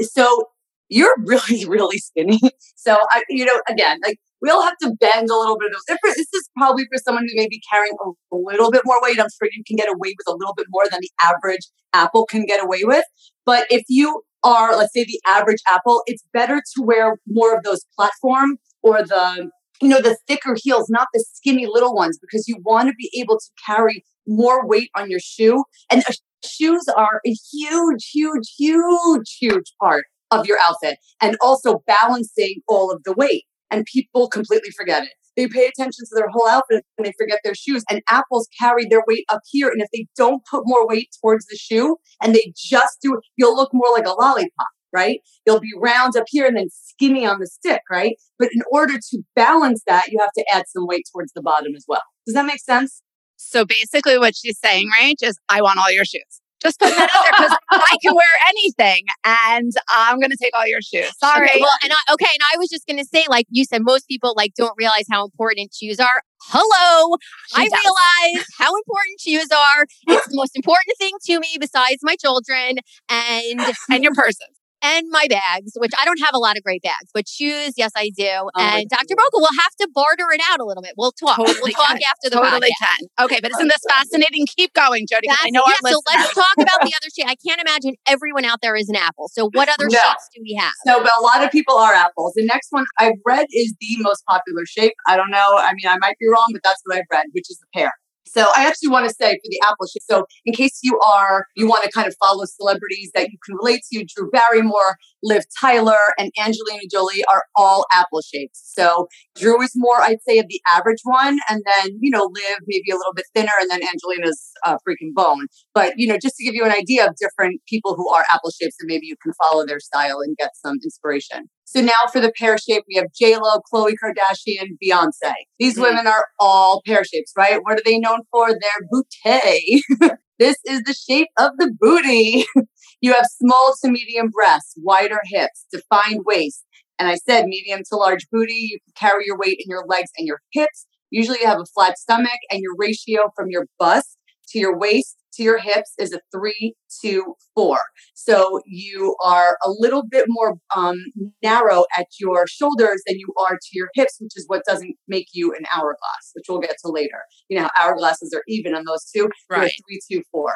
[0.00, 0.48] So
[0.88, 2.40] you're really, really skinny.
[2.76, 5.80] So I, you know, again, like we all have to bend a little bit of
[5.88, 6.14] those.
[6.16, 9.18] This is probably for someone who may be carrying a, little bit more weight.
[9.18, 12.24] I'm sure you can get away with a little bit more than the average apple
[12.24, 13.04] can get away with.
[13.44, 17.64] But if you are, let's say, the average apple, it's better to wear more of
[17.64, 19.50] those platform or the,
[19.82, 23.10] you know, the thicker heels, not the skinny little ones, because you want to be
[23.20, 25.64] able to carry more weight on your shoe.
[25.90, 26.02] And
[26.44, 32.90] shoes are a huge, huge, huge, huge part of your outfit and also balancing all
[32.90, 33.44] of the weight.
[33.70, 35.10] And people completely forget it.
[35.36, 37.84] They pay attention to their whole outfit and they forget their shoes.
[37.88, 39.68] And apples carry their weight up here.
[39.68, 43.20] And if they don't put more weight towards the shoe and they just do it,
[43.36, 45.20] you'll look more like a lollipop, right?
[45.46, 48.16] You'll be round up here and then skinny on the stick, right?
[48.38, 51.74] But in order to balance that, you have to add some weight towards the bottom
[51.76, 52.02] as well.
[52.26, 53.02] Does that make sense?
[53.36, 56.40] So basically, what she's saying, Rach, is I want all your shoes.
[56.62, 60.56] Just put that out there because I can wear anything and I'm going to take
[60.56, 61.10] all your shoes.
[61.18, 61.48] Sorry.
[61.48, 63.82] Okay, well, and I, okay, and I was just going to say, like you said,
[63.84, 66.22] most people like don't realize how important shoes are.
[66.42, 67.16] Hello,
[67.54, 67.78] She I does.
[67.84, 69.86] realize how important shoes are.
[70.08, 74.57] It's the most important thing to me besides my children and and your purses.
[74.82, 77.90] And my bags, which I don't have a lot of great bags, but shoes, yes,
[77.96, 78.24] I do.
[78.28, 79.16] Oh my and Dr.
[79.16, 80.94] Boca will have to barter it out a little bit.
[80.96, 81.36] We'll talk.
[81.36, 82.00] Totally we'll talk can.
[82.10, 82.98] after the Totally podcast.
[83.18, 83.24] can.
[83.26, 84.46] Okay, but isn't this fascinating?
[84.56, 85.28] Keep going, Jody.
[85.30, 87.26] I know our yeah, so let's talk about the other shape.
[87.28, 89.28] I can't imagine everyone out there is an apple.
[89.32, 89.98] So what other No.
[89.98, 90.72] shapes do we have?
[90.86, 92.32] No, but a lot of people are apples.
[92.36, 94.94] The next one I've read is the most popular shape.
[95.06, 95.56] I don't know.
[95.58, 97.92] I mean, I might be wrong, but that's what I've read, which is the pear.
[98.32, 100.02] So I actually want to say for the apple shape.
[100.08, 103.56] So in case you are, you want to kind of follow celebrities that you can
[103.56, 108.60] relate to, Drew Barrymore, Liv Tyler, and Angelina Jolie are all apple shapes.
[108.74, 111.38] So Drew is more, I'd say, of the average one.
[111.48, 115.12] And then, you know, Liv maybe a little bit thinner, and then Angelina's uh, freaking
[115.14, 115.46] bone.
[115.74, 118.50] But, you know, just to give you an idea of different people who are apple
[118.50, 121.48] shapes, and maybe you can follow their style and get some inspiration.
[121.70, 125.34] So now for the pear shape, we have J-Lo, Khloe Kardashian, Beyonce.
[125.58, 125.82] These Mhm.
[125.82, 127.60] women are all pear shapes, right?
[127.62, 128.48] What are they known for?
[128.48, 129.82] Their booty.
[130.38, 132.46] this is the shape of the booty.
[133.02, 136.64] you have small to medium breasts, wider hips, defined waist.
[136.98, 138.54] And I said medium to large booty.
[138.72, 140.86] You can carry your weight in your legs and your hips.
[141.10, 144.16] Usually you have a flat stomach and your ratio from your bust
[144.48, 147.78] to your waist to your hips is a three, two, four.
[148.14, 150.96] So you are a little bit more um,
[151.42, 155.28] narrow at your shoulders than you are to your hips, which is what doesn't make
[155.32, 157.20] you an hourglass, which we'll get to later.
[157.48, 159.28] You know, hourglasses are even on those two.
[159.50, 159.72] You're a Right.
[159.88, 160.52] three, two, four.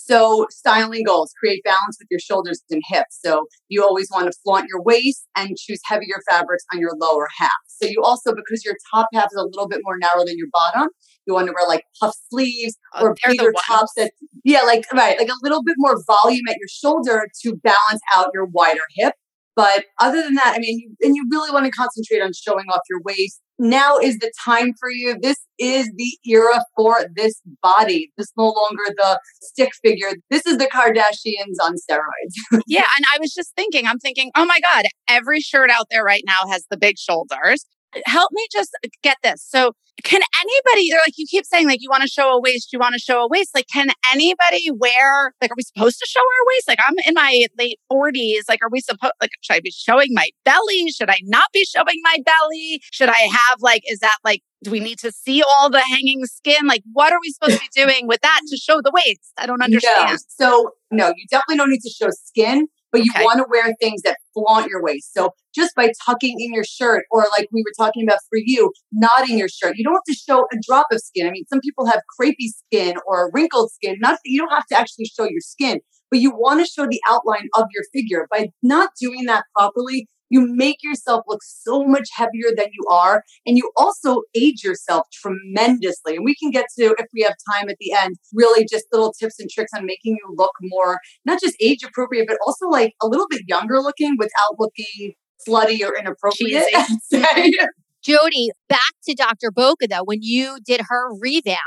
[0.00, 3.18] So styling goals, create balance with your shoulders and hips.
[3.20, 7.26] So you always want to flaunt your waist and choose heavier fabrics on your lower
[7.36, 7.50] half.
[7.66, 10.46] So you also, because your top half is a little bit more narrow than your
[10.52, 10.88] bottom,
[11.26, 14.12] you want to wear like puff sleeves Oh, or the bigger tops that,
[14.44, 18.30] yeah, like, right, like a little bit more volume at your shoulder to balance out
[18.32, 19.14] your wider hip.
[19.58, 22.82] But other than that, I mean, and you really want to concentrate on showing off
[22.88, 23.40] your waist.
[23.58, 25.18] Now is the time for you.
[25.20, 28.12] This is the era for this body.
[28.16, 30.10] This is no longer the stick figure.
[30.30, 32.62] This is the Kardashians on steroids.
[32.68, 36.04] Yeah, and I was just thinking, I'm thinking, oh my God, every shirt out there
[36.04, 37.64] right now has the big shoulders.
[38.04, 39.42] Help me just uh, get this.
[39.46, 39.72] So,
[40.04, 42.78] can anybody, or like you keep saying, like you want to show a waist, you
[42.78, 43.50] want to show a waist.
[43.54, 46.68] Like, can anybody wear, like, are we supposed to show our waist?
[46.68, 48.48] Like, I'm in my late 40s.
[48.48, 50.88] Like, are we supposed, like, should I be showing my belly?
[50.90, 52.80] Should I not be showing my belly?
[52.92, 56.24] Should I have, like, is that like, do we need to see all the hanging
[56.26, 56.66] skin?
[56.66, 59.32] Like, what are we supposed to be doing with that to show the waist?
[59.36, 60.10] I don't understand.
[60.10, 60.16] No.
[60.28, 63.24] So, no, you definitely don't need to show skin, but you Okay.
[63.24, 65.12] want to wear things that flaunt your waist.
[65.14, 68.72] So, just by tucking in your shirt, or like we were talking about for you,
[68.92, 71.26] knotting your shirt, you don't have to show a drop of skin.
[71.26, 73.96] I mean, some people have crepey skin or wrinkled skin.
[74.00, 77.00] Not you don't have to actually show your skin, but you want to show the
[77.08, 78.26] outline of your figure.
[78.30, 83.22] By not doing that properly, you make yourself look so much heavier than you are.
[83.46, 86.16] And you also age yourself tremendously.
[86.16, 89.12] And we can get to, if we have time at the end, really just little
[89.12, 92.94] tips and tricks on making you look more, not just age appropriate, but also like
[93.02, 95.14] a little bit younger looking without looking
[95.46, 96.64] slutty or inappropriate.
[98.02, 99.50] Jody, back to Dr.
[99.50, 100.04] Boca though.
[100.04, 101.58] When you did her revamp,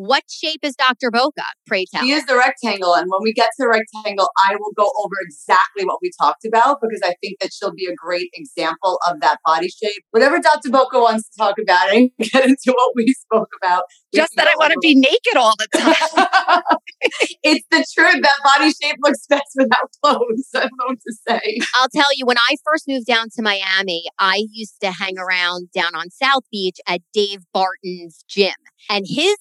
[0.00, 1.10] what shape is Dr.
[1.10, 1.44] Boca?
[1.66, 2.02] Pray tell.
[2.02, 2.94] She is the rectangle.
[2.94, 6.46] And when we get to the rectangle, I will go over exactly what we talked
[6.46, 10.02] about because I think that she'll be a great example of that body shape.
[10.10, 10.70] Whatever Dr.
[10.70, 13.82] Boca wants to talk about and get into what we spoke about.
[14.14, 16.62] Just that I want to be naked all the time.
[17.42, 18.22] it's the truth.
[18.22, 20.48] That body shape looks best without clothes.
[20.54, 21.58] I don't know what to say.
[21.74, 25.70] I'll tell you, when I first moved down to Miami, I used to hang around
[25.72, 28.54] down on South Beach at Dave Barton's gym.
[28.88, 29.36] And his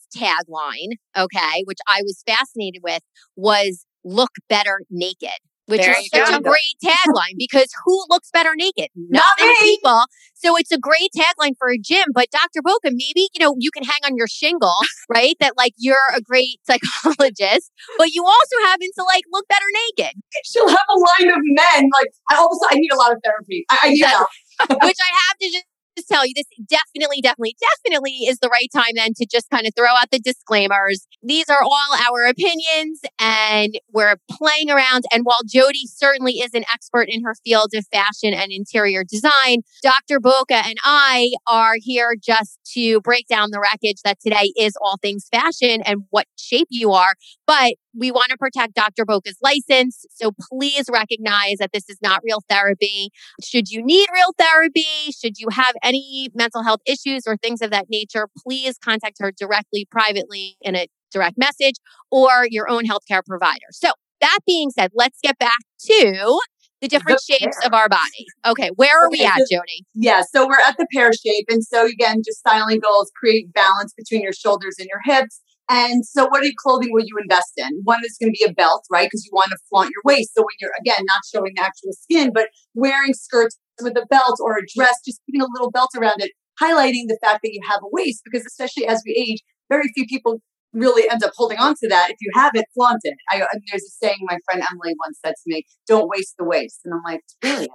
[0.49, 3.01] tagline, okay, which I was fascinated with,
[3.35, 5.29] was look better naked.
[5.67, 6.37] Which There is such go.
[6.37, 8.87] a great tagline because who looks better naked?
[8.95, 10.01] Not many people.
[10.33, 12.05] So it's a great tagline for a gym.
[12.11, 12.63] But Dr.
[12.63, 14.73] Boca, maybe, you know, you can hang on your shingle,
[15.13, 15.35] right?
[15.39, 20.15] That like you're a great psychologist, but you also happen to like look better naked.
[20.43, 21.89] She'll have a line of men.
[21.93, 23.65] Like, I all of a sudden, I need a lot of therapy.
[23.69, 24.27] I, I need help.
[24.69, 25.65] which I have to just
[25.99, 29.67] just tell you this definitely, definitely, definitely is the right time then to just kind
[29.67, 31.05] of throw out the disclaimers.
[31.21, 35.03] These are all our opinions and we're playing around.
[35.11, 39.61] And while Jody certainly is an expert in her field of fashion and interior design,
[39.83, 40.19] Dr.
[40.19, 44.97] Boca and I are here just to break down the wreckage that today is all
[45.01, 47.15] things fashion and what shape you are.
[47.45, 49.05] But we want to protect Dr.
[49.05, 50.05] Boca's license.
[50.11, 53.09] So please recognize that this is not real therapy.
[53.43, 54.85] Should you need real therapy,
[55.17, 59.31] should you have any mental health issues or things of that nature, please contact her
[59.31, 61.75] directly, privately, in a direct message
[62.11, 63.65] or your own healthcare provider.
[63.71, 63.89] So,
[64.21, 66.39] that being said, let's get back to
[66.81, 67.67] the different The shapes pear.
[67.67, 68.25] of our body.
[68.45, 69.85] Okay, where are we Okay, at, so- Jody?
[69.93, 71.45] Yeah, so we're at the pear shape.
[71.49, 75.41] And so again, just styling goals create balance between your shoulders and your hips.
[75.69, 77.81] And so what clothing will you invest in?
[77.83, 79.05] One is going to be a belt, right?
[79.05, 80.31] Because you want to flaunt your waist.
[80.35, 84.37] So when you're again not showing the actual skin, but wearing skirts with a belt
[84.41, 87.61] or a dress, just putting a little belt around it, highlighting the fact that you
[87.69, 88.21] have a waist.
[88.25, 90.41] Because especially as we age, very few people
[90.73, 92.09] really end up holding on to that.
[92.09, 93.15] If you have it, flaunt it.
[93.29, 96.81] I, there's a saying my friend Emily once said to me, "Don't waste the waist,"
[96.85, 97.71] and I'm like, "It's brilliant.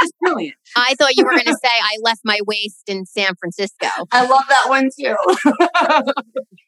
[0.00, 3.34] It's brilliant." I thought you were going to say I left my waist in San
[3.38, 3.88] Francisco.
[4.12, 5.16] I love that one too.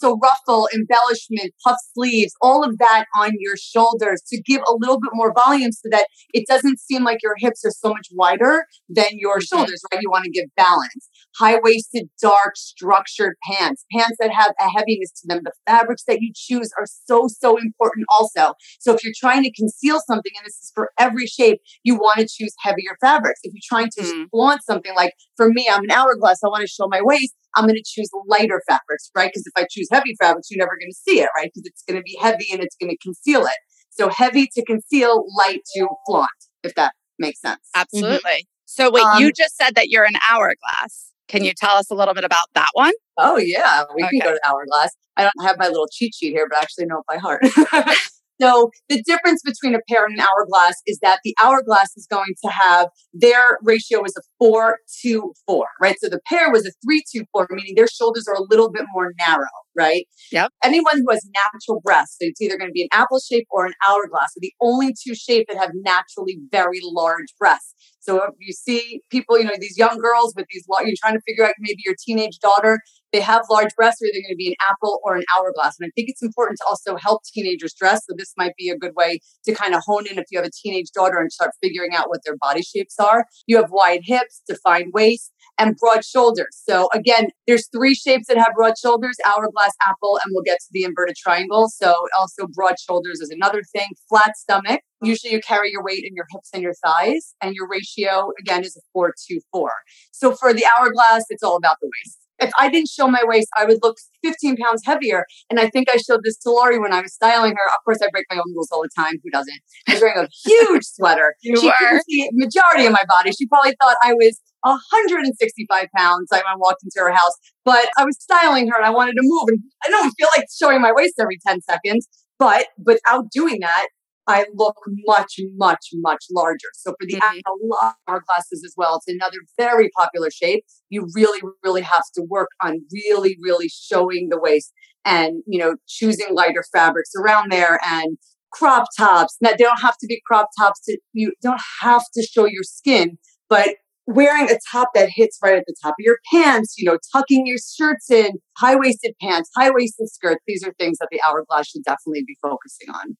[0.00, 5.00] so ruffle, embellishment, puff sleeves, all of that on your shoulders to give a little
[5.00, 8.64] bit more volume so that it doesn't seem like your hips are so much wider
[8.88, 10.00] than your shoulders, right?
[10.02, 11.08] You want to give balance.
[11.38, 15.40] High-waisted, dark, structured pants, pants that have a heaviness to them.
[15.44, 18.54] The fabrics that you choose are so, so important also.
[18.80, 22.18] So if you're trying to conceal something, and this is for every shape, you want
[22.18, 23.40] to choose heavier fabrics.
[23.44, 24.30] If you're trying to Mm.
[24.30, 27.64] flaunt something like for me, I'm an hourglass, I want to show my waist, I'm
[27.64, 29.30] going to choose lighter fabrics, right?
[29.32, 31.50] Because if I choose heavy fabrics, you're never going to see it, right?
[31.52, 33.56] Because it's going to be heavy and it's going to conceal it.
[33.90, 36.28] So heavy to conceal, light to flaunt,
[36.62, 37.60] if that makes sense.
[37.74, 38.46] Absolutely.
[38.64, 41.12] So wait, Um, you just said that you're an hourglass.
[41.28, 42.92] Can you tell us a little bit about that one?
[43.16, 44.90] Oh yeah, we can go to hourglass.
[45.16, 47.42] I don't have my little cheat sheet here, but I actually know it by heart.
[48.40, 52.34] so the difference between a pear and an hourglass is that the hourglass is going
[52.44, 55.96] to have their ratio is a four to four, right?
[56.00, 58.84] So the pear was a three to four, meaning their shoulders are a little bit
[58.92, 59.46] more narrow,
[59.80, 60.06] right?
[60.32, 60.52] Yep.
[60.62, 63.74] Anyone who has natural breasts, it's either going to be an apple shape or an
[63.88, 67.74] hourglass, are the only two shapes that have naturally very large breasts.
[68.02, 71.20] So if you see people, you know, these young girls with these, you're trying to
[71.26, 72.80] figure out maybe your teenage daughter,
[73.12, 75.76] they have large breasts, or they're going to be an apple or an hourglass.
[75.78, 78.02] And I think it's important to also help teenagers dress.
[78.08, 80.46] So this might be a good way to kind of hone in if you have
[80.46, 83.26] a teenage daughter and start figuring out what their body shapes are.
[83.46, 86.56] You have wide hips, defined waist, and broad shoulders.
[86.66, 90.66] So again, there's three shapes that have broad shoulders: hourglass, apple, and we'll get to
[90.72, 91.68] the inverted triangle.
[91.68, 93.88] So also broad shoulders is another thing.
[94.08, 94.80] Flat stomach.
[95.02, 98.62] Usually you carry your weight in your hips and your thighs, and your ratio again
[98.64, 99.72] is a four to four.
[100.12, 102.19] So for the hourglass, it's all about the waist.
[102.40, 105.24] If I didn't show my waist, I would look 15 pounds heavier.
[105.48, 107.66] And I think I showed this to Lori when I was styling her.
[107.78, 109.14] Of course, I break my own rules all the time.
[109.22, 109.60] Who doesn't?
[109.88, 111.34] I was wearing a huge sweater.
[111.42, 111.74] You she were.
[111.78, 113.32] couldn't see majority of my body.
[113.32, 116.28] She probably thought I was 165 pounds.
[116.32, 119.48] I walked into her house, but I was styling her and I wanted to move.
[119.48, 123.86] And I don't feel like showing my waist every 10 seconds, but without doing that,
[124.30, 126.68] I look much, much, much larger.
[126.74, 127.40] So for the Mhm.
[127.46, 130.64] a lot of hourglasses as well, it's another very popular shape.
[130.88, 134.72] You really, really have to work on really, really showing the waist
[135.04, 138.18] and you know choosing lighter fabrics around there and
[138.52, 139.36] crop tops.
[139.40, 140.80] Now they don't have to be crop tops.
[140.86, 145.56] To, you don't have to show your skin, but wearing a top that hits right
[145.56, 149.50] at the top of your pants, you know, tucking your shirts in, high waisted pants,
[149.56, 150.40] high waisted skirts.
[150.46, 153.16] These are things that the hourglass should definitely be focusing on.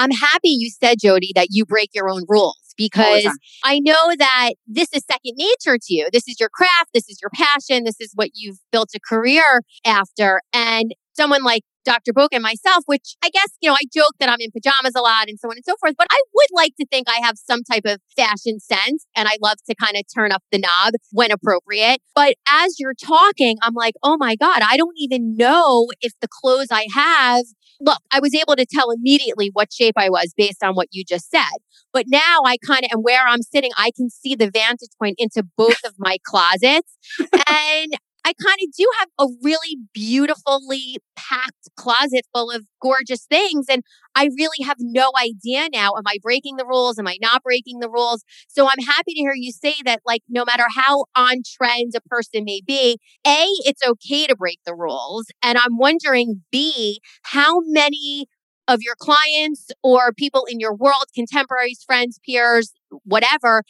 [0.00, 3.24] I'm happy you said, Jody, that you break your own rules because.
[3.64, 6.08] I know that this is second nature to you.
[6.12, 6.90] This is your craft.
[6.94, 7.84] This is your passion.
[7.84, 10.40] This is what you've built a career after.
[10.52, 12.12] And someone like Dr.
[12.12, 15.00] Boca and myself, which I guess, you know, I joke that I'm in pajamas a
[15.00, 17.36] lot and so on and so forth, but I would like to think I have
[17.36, 20.94] some type of fashion sense and I love to kind of turn up the knob
[21.10, 22.00] when appropriate.
[22.14, 26.28] But as you're talking, I'm like, oh my God, I don't even know if the
[26.28, 27.44] clothes I have
[27.80, 31.04] look, I was able to tell immediately what shape I was based on what you
[31.04, 31.42] just said.
[31.92, 35.16] But now I kind of, and where I'm sitting, I can see the vantage point
[35.18, 36.96] into both of my closets.
[37.48, 43.66] and I kind of do have a really beautifully packed closet full of gorgeous things.
[43.70, 43.82] And
[44.14, 45.92] I really have no idea now.
[45.96, 46.98] Am I breaking the rules?
[46.98, 48.22] Am I not breaking the rules?
[48.48, 52.00] So I'm happy to hear you say that, like, no matter how on trend a
[52.02, 55.26] person may be, A, it's okay to break the rules.
[55.42, 58.26] And I'm wondering, B, how many
[58.68, 62.72] of your clients or people in your world, contemporaries, friends, peers,
[63.04, 63.64] whatever,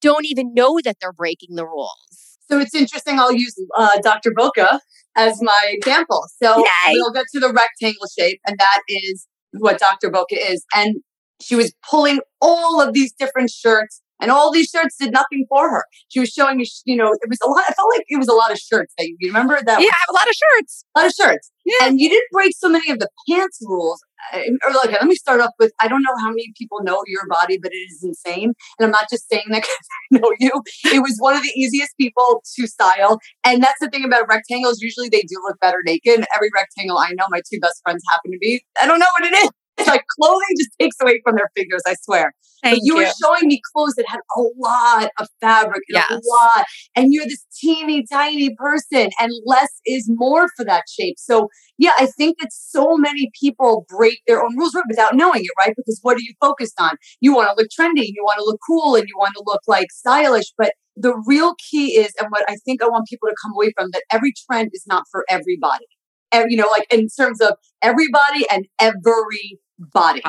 [0.00, 2.31] don't even know that they're breaking the rules.
[2.52, 3.18] So it's interesting.
[3.18, 4.30] I'll use uh, Dr.
[4.36, 4.78] Boca
[5.16, 6.26] as my example.
[6.42, 6.92] So Yay.
[6.92, 10.10] we'll get to the rectangle shape, and that is what Dr.
[10.10, 10.62] Boca is.
[10.74, 10.96] And
[11.40, 15.68] she was pulling all of these different shirts And all these shirts did nothing for
[15.68, 15.84] her.
[16.08, 17.64] She was showing me, you know, it was a lot.
[17.68, 18.94] I felt like it was a lot of shirts.
[18.96, 19.80] That, you remember that?
[19.80, 20.84] Yeah, I have a lot of shirts.
[20.94, 21.50] A lot of shirts.
[21.64, 21.86] Yeah.
[21.86, 24.00] And you didn't break so many of the pants rules.
[24.32, 24.40] Or
[24.84, 27.58] okay, let me start off with I don't know how many people know your body,
[27.60, 28.52] but it is insane.
[28.78, 29.76] And I'm not just saying that because
[30.14, 30.62] I know you.
[30.94, 33.18] It was one of the easiest people to style.
[33.44, 34.80] And that's the thing about rectangles.
[34.80, 36.24] Usually they do look better naked.
[36.34, 38.64] Every rectangle I know, my two best friends happen to be.
[38.80, 39.50] I don't know what it is.
[39.78, 42.32] It's like clothing just takes away from their figures, I swear.
[42.62, 46.14] Thank but you, were showing me clothes that had a lot of fabric and a
[46.14, 46.64] lot,
[46.94, 51.16] and you're this teeny tiny person, and less is more for that shape.
[51.18, 55.50] So, yeah, I think that so many people break their own rules without knowing it,
[55.58, 55.74] right?
[55.76, 56.92] Because what are you focused on?
[57.20, 59.62] You want to look trendy, you want to look cool, and you want to look
[59.66, 60.52] like stylish.
[60.56, 63.72] But the real key is, and what I think I want people to come away
[63.76, 65.86] from, that every trend is not for everybody.
[66.32, 70.22] You know, like in terms of everybody and everybody body.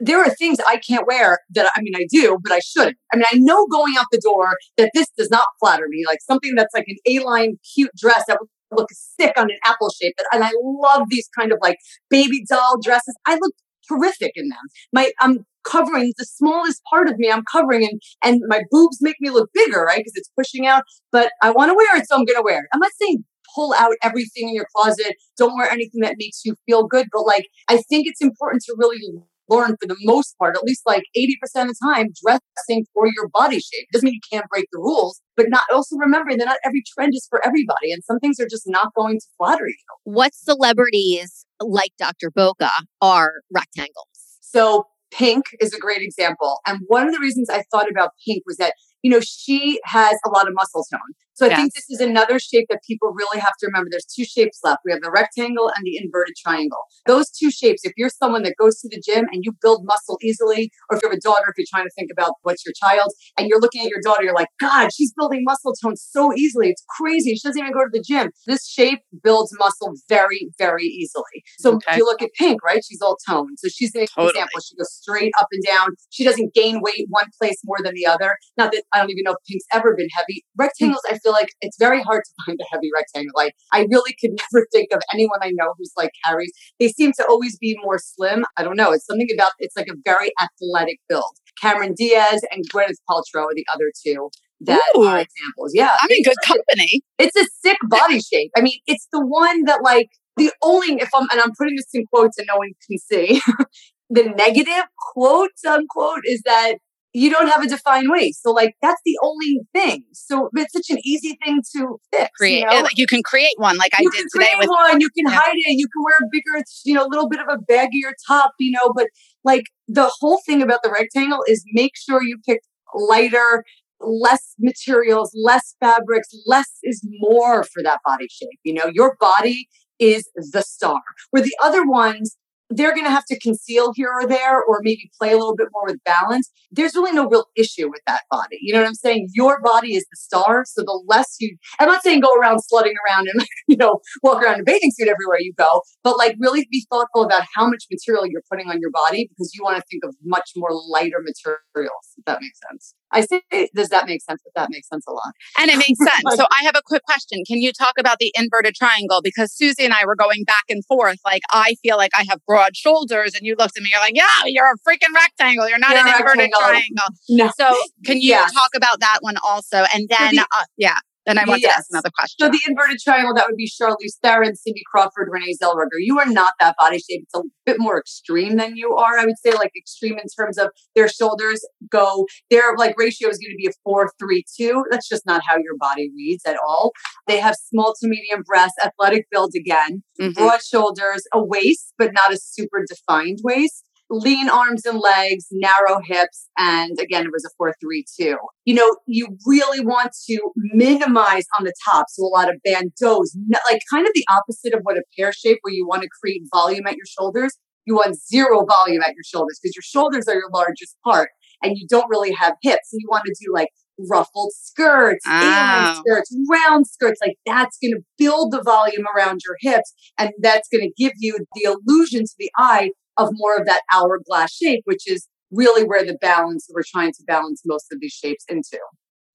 [0.00, 2.96] there are things I can't wear that I mean I do, but I shouldn't.
[3.12, 6.04] I mean, I know going out the door that this does not flatter me.
[6.06, 9.90] Like something that's like an A-line cute dress that would look sick on an apple
[9.90, 10.14] shape.
[10.32, 11.78] And I love these kind of like
[12.10, 13.16] baby doll dresses.
[13.26, 13.54] I look
[13.88, 14.58] terrific in them.
[14.92, 17.30] My I'm covering the smallest part of me.
[17.30, 19.98] I'm covering and and my boobs make me look bigger, right?
[19.98, 20.82] Because it's pushing out.
[21.12, 22.66] But I want to wear it, so I'm gonna wear it.
[22.72, 23.24] I'm not saying
[23.56, 25.16] pull out everything in your closet.
[25.36, 27.06] Don't wear anything that makes you feel good.
[27.12, 29.00] But like I think it's important to really
[29.48, 33.28] learn for the most part, at least like 80% of the time, dressing for your
[33.32, 33.86] body shape.
[33.92, 37.12] Doesn't mean you can't break the rules, but not also remembering that not every trend
[37.14, 37.92] is for everybody.
[37.92, 39.74] And some things are just not going to flatter you.
[40.04, 42.30] What celebrities like Dr.
[42.30, 44.06] Boca are rectangles?
[44.40, 46.58] So Pink is a great example.
[46.66, 50.16] And one of the reasons I thought about Pink was that, you know, she has
[50.26, 51.00] a lot of muscle tone.
[51.36, 53.88] So I think this is another shape that people really have to remember.
[53.90, 54.80] There's two shapes left.
[54.86, 56.78] We have the rectangle and the inverted triangle.
[57.06, 60.18] Those two shapes, if you're someone that goes to the gym and you build muscle
[60.22, 62.72] easily, or if you have a daughter, if you're trying to think about what's your
[62.74, 66.34] child, and you're looking at your daughter, you're like, God, she's building muscle tone so
[66.34, 66.70] easily.
[66.70, 67.34] It's crazy.
[67.34, 68.30] She doesn't even go to the gym.
[68.46, 71.44] This shape builds muscle very, very easily.
[71.58, 71.92] So Okay.
[71.92, 72.82] if you look at Pink, right?
[72.82, 73.58] She's all toned.
[73.58, 74.30] So she's an Totally.
[74.30, 74.60] example.
[74.60, 75.90] She goes straight up and down.
[76.10, 78.36] She doesn't gain weight one place more than the other.
[78.56, 80.44] Not that I don't even know if Pink's ever been heavy.
[80.58, 80.64] Mm.
[80.64, 83.32] Rectangles, I feel like it's very hard to find a heavy rectangle.
[83.34, 86.52] Like I really could never think of anyone I know who's like carries.
[86.78, 88.44] They seem to always be more slim.
[88.56, 88.92] I don't know.
[88.92, 91.36] It's something about it's like a very athletic build.
[91.60, 95.04] Cameron Diaz and Gwyneth Paltrow are the other two that Ooh.
[95.04, 95.72] are examples.
[95.74, 95.94] Yeah.
[96.00, 97.02] I'm in good company.
[97.18, 98.52] It's a sick body shape.
[98.56, 101.86] I mean, it's the one that like the only if I'm and I'm putting this
[101.94, 103.40] in quotes and no one can see.
[104.10, 106.76] the negative quote unquote is that
[107.16, 108.42] you don't have a defined waist.
[108.42, 110.04] So like that's the only thing.
[110.12, 112.30] So it's such an easy thing to fix.
[112.36, 112.82] Create You know?
[112.82, 115.00] like you can create one like I you did can today with one.
[115.00, 115.38] You can Yeah.
[115.40, 115.78] hide it.
[115.78, 118.70] You can wear a bigger, you know, a little bit of a baggier top, you
[118.72, 118.92] know.
[118.94, 119.06] But
[119.44, 122.60] like the whole thing about the rectangle is make sure you pick
[122.94, 123.64] lighter,
[124.00, 128.58] less materials, less fabrics, less is more for that body shape.
[128.62, 131.00] You know, your body is the star.
[131.30, 132.36] Where the other ones,
[132.70, 135.68] they're going to have to conceal here or there, or maybe play a little bit
[135.72, 136.50] more with balance.
[136.70, 138.58] There's really no real issue with that body.
[138.60, 139.28] You know what I'm saying?
[139.32, 140.64] Your body is the star.
[140.66, 144.42] So the less you, I'm not saying go around slutting around and, you know, walk
[144.42, 147.68] around in a bathing suit everywhere you go, but like really be thoughtful about how
[147.68, 150.70] much material you're putting on your body because you want to think of much more
[150.88, 152.94] lighter materials, if that makes sense.
[153.16, 154.40] I say, does that make sense?
[154.44, 155.32] If that makes sense a lot.
[155.58, 156.36] And it makes sense.
[156.36, 157.42] So I have a quick question.
[157.46, 159.20] Can you talk about the inverted triangle?
[159.22, 161.18] Because Susie and I were going back and forth.
[161.24, 164.16] Like I feel like I have broad shoulders, and you looked at me, you're like,
[164.16, 165.68] Yeah, you're a freaking rectangle.
[165.68, 166.60] You're not You're an inverted rectangle.
[166.60, 167.08] triangle.
[167.28, 167.50] No.
[167.58, 168.52] So can you Yes.
[168.52, 169.84] talk about that one also?
[169.94, 170.96] And then the- uh, yeah.
[171.26, 172.36] Then I want to ask another question.
[172.40, 175.98] So the inverted triangle, that would be Charlize Theron, Cindy Crawford, Renee Zellweger.
[175.98, 177.24] You are not that body shape.
[177.24, 179.18] It's a bit more extreme than you are.
[179.18, 183.38] I would say like extreme in terms of their shoulders go, their like ratio is
[183.38, 184.84] going to be a four, three, two.
[184.90, 186.92] That's just not how your body reads at all.
[187.26, 190.34] They have small to medium breasts, athletic build again, Mhm.
[190.34, 193.82] broad shoulders, a waist, but not a super defined waist.
[194.08, 198.36] Lean arms and legs, narrow hips, and again, it was a 432.
[198.64, 202.06] You know, you really want to minimize on the top.
[202.10, 203.34] So, a lot of bandeaus,
[203.70, 206.42] like kind of the opposite of what a pear shape, where you want to create
[206.54, 207.56] volume at your shoulders.
[207.84, 211.30] You want zero volume at your shoulders because your shoulders are your largest part
[211.62, 212.90] and you don't really have hips.
[212.90, 213.68] So, you want to do like
[214.08, 216.02] ruffled skirts, A-line Oh.
[216.04, 217.18] skirts, round skirts.
[217.20, 221.12] Like that's going to build the volume around your hips and that's going to give
[221.18, 225.84] you the illusion to the eye of more of that hourglass shape, which is really
[225.84, 228.78] where the balance we're trying to balance most of these shapes into.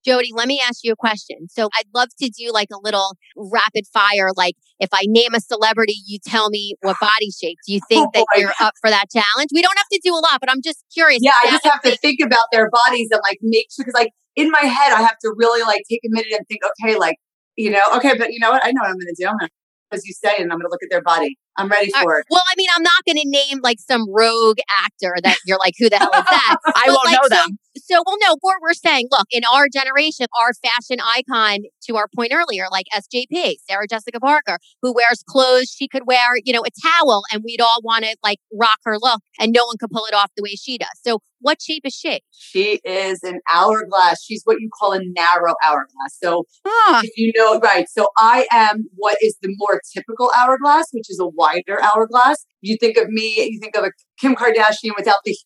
[0.04, 1.46] Jody, let me ask you a question.
[1.48, 4.30] So I'd love to do like a little rapid fire.
[4.36, 7.56] Like if I name a celebrity, you tell me what body shape.
[7.66, 8.40] Do you think Oh, that boy.
[8.40, 9.50] you're up for that challenge?
[9.54, 11.20] We don't have to do a lot, but I'm just curious.
[11.22, 14.10] Yeah, I just have to think about their bodies and like make sure because like
[14.34, 17.16] in my head I have to really like take a minute and think, okay, like
[17.56, 18.64] you know, okay, but you know what?
[18.64, 19.28] I know what I'm going to do.
[19.28, 21.36] I'm going to, as you say, and I'm going to look at their body.
[21.56, 22.26] I'm ready for it.
[22.30, 25.74] Well, I mean, I'm not going to name like some rogue actor that you're like,
[25.78, 26.56] who the hell is that?
[26.66, 27.58] I But, won't like, know so- them.
[27.78, 32.06] So, well, no, what we're saying, look, in our generation, our fashion icon, to our
[32.14, 36.62] point earlier, like SJP, Sarah Jessica Parker, who wears clothes she could wear, you know,
[36.66, 39.88] a towel, and we'd all want to like rock her look, and no one could
[39.90, 40.90] pull it off the way she does.
[41.02, 42.20] So, what shape is she?
[42.30, 44.22] She is an hourglass.
[44.22, 46.16] She's what you call a narrow hourglass.
[46.22, 47.00] So Huh.
[47.02, 47.88] if you know, right.
[47.88, 52.44] So I am what is the more typical hourglass, which is a wider hourglass.
[52.60, 53.90] You think of me, you think of a
[54.20, 55.36] Kim Kardashian without the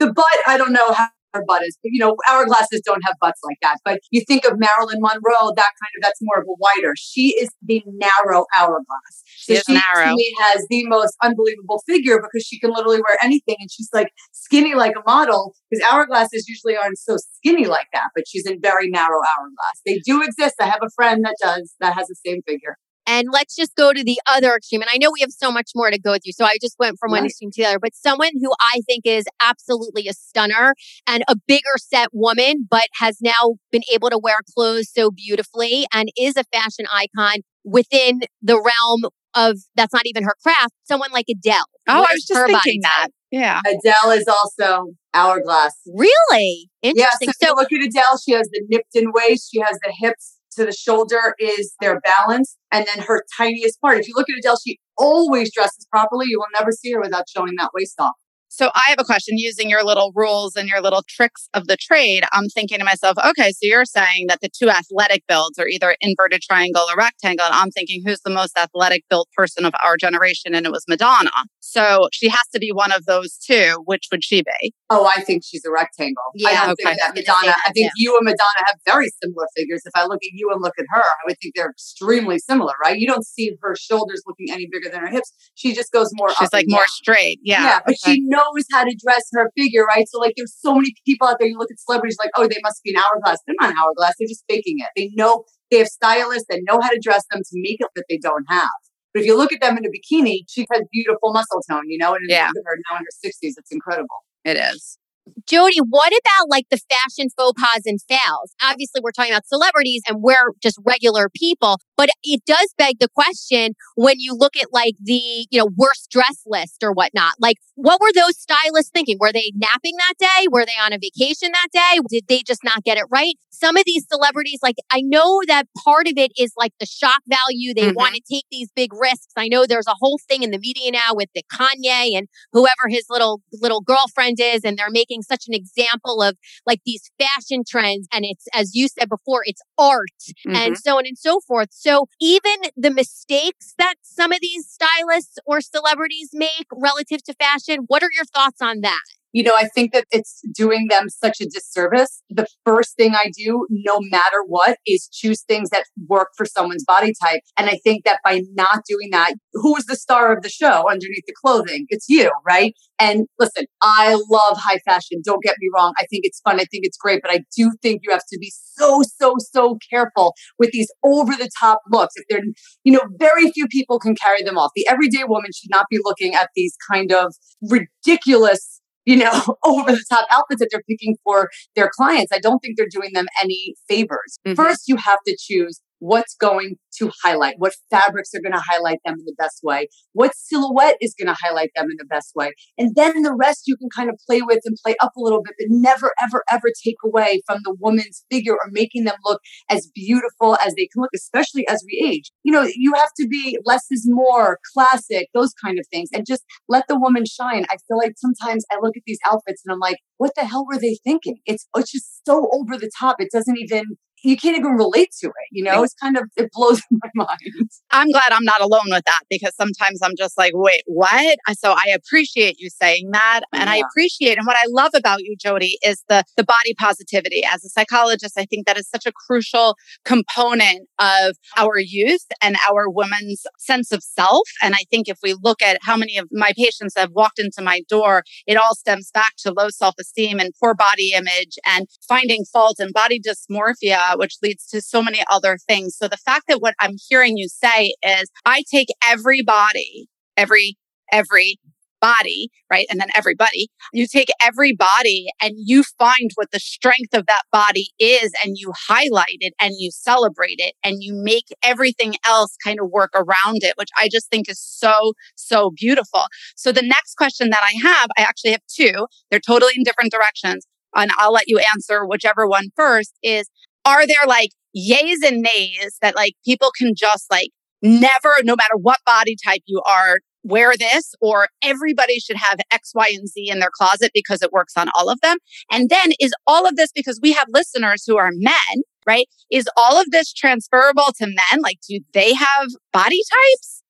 [0.00, 0.38] the butt.
[0.46, 3.58] I don't know how her butt is, but you know, hourglasses don't have butts like
[3.60, 3.78] that.
[3.84, 6.92] But you think of Marilyn Monroe, that kind of that's more of a wider.
[6.96, 9.22] She is the narrow hourglass.
[9.26, 10.14] She is she narrow.
[10.40, 14.74] has the most unbelievable figure because she can literally wear anything and she's like skinny
[14.74, 18.88] like a model because hourglasses usually aren't so skinny like that, but she's in very
[18.88, 19.80] narrow hourglass.
[19.84, 20.54] They do exist.
[20.60, 22.76] I have a friend that does that has the same figure.
[23.06, 24.80] And let's just go to the other extreme.
[24.82, 26.32] And I know we have so much more to go through.
[26.32, 29.02] So I just went from one extreme to the other, but someone who I think
[29.04, 30.74] is absolutely a stunner
[31.06, 35.86] and a bigger set woman, but has now been able to wear clothes so beautifully
[35.92, 40.72] and is a fashion icon within the realm of that's not even her craft.
[40.84, 41.64] Someone like Adele.
[41.88, 43.02] Oh, I was just thinking that.
[43.04, 43.10] type?
[43.30, 43.60] Yeah.
[43.66, 45.74] Adele is also hourglass.
[45.92, 47.28] Really Yeah, interesting.
[47.28, 49.78] so, if so you look at Adele, she has the nipped in waist, she has
[49.84, 53.98] the hips to the shoulder is their balance, and then her tiniest part.
[53.98, 56.26] If you look at Adele, she always dresses properly.
[56.28, 58.14] You will never see her without showing that waist off.
[58.56, 61.76] So I have a question using your little rules and your little tricks of the
[61.76, 62.22] trade.
[62.30, 65.96] I'm thinking to myself, okay, so you're saying that the two athletic builds are either
[66.00, 67.46] inverted triangle or rectangle.
[67.46, 70.54] And I'm thinking, who's the most athletic built person of our generation?
[70.54, 71.32] And it was Madonna.
[71.58, 73.82] So she has to be one of those two.
[73.86, 74.72] Which would she be?
[74.88, 76.22] Oh, I think she's a rectangle.
[76.46, 76.84] I Yeah, don't okay.
[76.84, 77.46] think that I was gonna say Madonna.
[77.46, 77.94] that I think too.
[77.96, 79.82] you and Madonna have very similar figures.
[79.84, 82.74] If I look at you and look at her, I would think they're extremely similar,
[82.80, 82.96] right?
[82.96, 85.32] You don't see her shoulders looking any bigger than her hips.
[85.56, 86.32] She just goes more.
[86.38, 86.88] She's like more down.
[86.88, 87.40] straight.
[87.42, 87.62] Yeah.
[87.64, 88.14] Yeah, but okay.
[88.14, 90.06] she knows how to dress her figure, right?
[90.08, 91.48] So, like, there's so many people out there.
[91.48, 93.38] You look at celebrities, like, oh, they must be an hourglass.
[93.46, 94.14] They're not an hourglass.
[94.18, 94.88] They're just faking it.
[94.96, 98.04] They know they have stylists that know how to dress them to make it that
[98.08, 98.68] they don't have.
[99.12, 101.98] But if you look at them in a bikini, she has beautiful muscle tone, you
[101.98, 102.14] know.
[102.14, 102.48] And Yeah.
[102.54, 103.54] look at her now in her 60s.
[103.56, 104.16] It's incredible.
[104.44, 104.98] it is.
[105.46, 108.54] Jody, what about like the fashion faux pas and fails?
[108.62, 113.08] Obviously, we're talking about celebrities and we're just regular people, but it does beg the
[113.08, 117.34] question when you look at like the, you know, worst dress list or whatnot.
[117.40, 119.16] Like, what were those stylists thinking?
[119.18, 120.46] Were they napping that day?
[120.50, 122.00] Were they on a vacation that day?
[122.08, 123.34] Did they just not get it right?
[123.50, 127.20] Some of these celebrities, like, I know that part of it is like the shock
[127.26, 127.72] value.
[127.74, 127.94] They Mhm.
[127.94, 129.32] want to take these big risks.
[129.36, 132.88] I know there's a whole thing in the media now with the Kanye and whoever
[132.88, 136.36] his little little girlfriend is and they're making such an example of
[136.66, 140.08] like these fashion trends and it's as you said before it's art
[140.46, 140.56] Mhm.
[140.56, 145.38] and so on and so forth so even the mistakes that some of these stylists
[145.46, 149.00] or celebrities make relative to fashion what are your thoughts on that
[149.34, 152.22] You know, I think that it's doing them such a disservice.
[152.30, 156.84] The first thing I do, no matter what, is choose things that work for someone's
[156.84, 157.40] body type.
[157.58, 160.88] And I think that by not doing that, who is the star of the show
[160.88, 161.86] underneath the clothing?
[161.88, 162.74] It's you, right?
[163.00, 165.20] And listen, I love high fashion.
[165.24, 165.94] Don't get me wrong.
[165.98, 166.60] I think it's fun.
[166.60, 167.20] I think it's great.
[167.20, 171.32] But I do think you have to be so, so, so careful with these over
[171.32, 172.14] the top looks.
[172.14, 172.44] If they're,
[172.84, 174.70] you know, very few people can carry them off.
[174.76, 178.73] The everyday woman should not be looking at these kind of ridiculous
[179.06, 179.30] you know,
[179.64, 182.32] over the top outfits that they're picking for their clients.
[182.32, 184.38] I don't think they're doing them any favors.
[184.46, 184.56] Mhm.
[184.56, 188.98] First, you have to choose what's going to highlight, what fabrics are going to highlight
[189.06, 192.32] them in the best way, what silhouette is going to highlight them in the best
[192.34, 192.52] way.
[192.76, 195.42] And then the rest you can kind of play with and play up a little
[195.42, 199.40] bit, but never, ever, ever take away from the woman's figure or making them look
[199.70, 202.30] as beautiful as they can look, especially as we age.
[202.42, 206.26] You know, you have to be less is more, classic, those kind of things, and
[206.26, 207.64] just let the woman shine.
[207.70, 210.66] I feel like sometimes I look at these outfits and I'm like, what the hell
[210.66, 211.38] were they thinking?
[211.46, 213.16] It's it's just so over the top.
[213.20, 215.48] It doesn't even you can't even relate to it.
[215.52, 217.70] You know, it's kind of, it blows my mind.
[217.90, 221.38] I'm glad I'm not alone with that because sometimes I'm just like, wait, what?
[221.58, 223.42] So I appreciate you saying that.
[223.52, 223.72] And yeah.
[223.72, 227.42] I appreciate, and what I love about you, Jody, is the, the body positivity.
[227.44, 232.56] As a psychologist, I think that is such a crucial component of our youth and
[232.68, 234.48] our women's sense of self.
[234.62, 237.62] And I think if we look at how many of my patients have walked into
[237.62, 241.86] my door, it all stems back to low self esteem and poor body image and
[242.08, 245.96] finding fault and body dysmorphia, which leads to so many other things.
[245.96, 250.76] So the fact that what I'm hearing you say is I take every body, every,
[251.12, 251.58] every
[252.04, 252.86] body, right?
[252.90, 257.44] And then everybody, you take every body and you find what the strength of that
[257.50, 262.56] body is and you highlight it and you celebrate it and you make everything else
[262.62, 266.24] kind of work around it, which I just think is so, so beautiful.
[266.56, 269.06] So the next question that I have, I actually have two.
[269.30, 270.66] They're totally in different directions.
[270.94, 273.48] And I'll let you answer whichever one first is,
[273.84, 277.50] are there like yays and nays that like people can just like
[277.82, 282.92] never, no matter what body type you are, wear this or everybody should have X,
[282.94, 285.38] Y, and Z in their closet because it works on all of them?
[285.70, 289.26] And then is all of this because we have listeners who are men, right?
[289.50, 291.62] Is all of this transferable to men?
[291.62, 293.82] Like, do they have body types?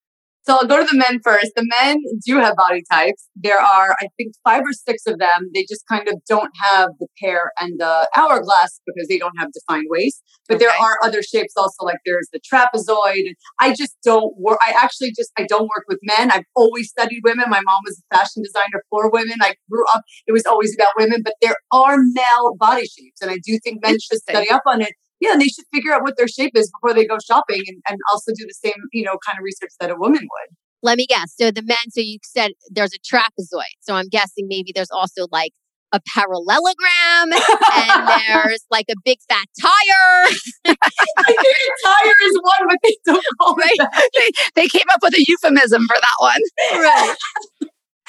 [0.47, 1.53] So I'll go to the men first.
[1.57, 3.28] The men do have body types.
[3.34, 5.51] There are, I think, five or six of them.
[5.55, 9.49] They just kind of don't have the pear and the hourglass because they don't have
[9.53, 10.22] defined waist.
[10.47, 10.66] But okay.
[10.66, 13.32] there are other shapes also, like there's the trapezoid.
[13.59, 14.59] I just don't work.
[14.66, 16.30] I actually just, I don't work with men.
[16.30, 17.47] I've always studied women.
[17.49, 19.36] My mom was a fashion designer for women.
[19.40, 23.22] I grew up, it was always about women, but there are male body shapes.
[23.22, 24.92] And I do think men should study up on it
[25.25, 27.83] yeah, and they should figure out what their shape is before they go shopping and,
[27.89, 30.57] and also do the same, you know, kind of research that a woman would.
[30.83, 31.35] Let me guess.
[31.39, 33.75] So the men, so you said there's a trapezoid.
[33.81, 35.53] So I'm guessing maybe there's also like
[35.93, 40.29] a parallelogram and there's like a big fat tire.
[40.66, 40.75] I
[41.27, 43.70] think a tire is one, but they don't call right?
[43.79, 44.11] it
[44.55, 46.41] they, they came up with a euphemism for that one.
[46.75, 47.16] Right.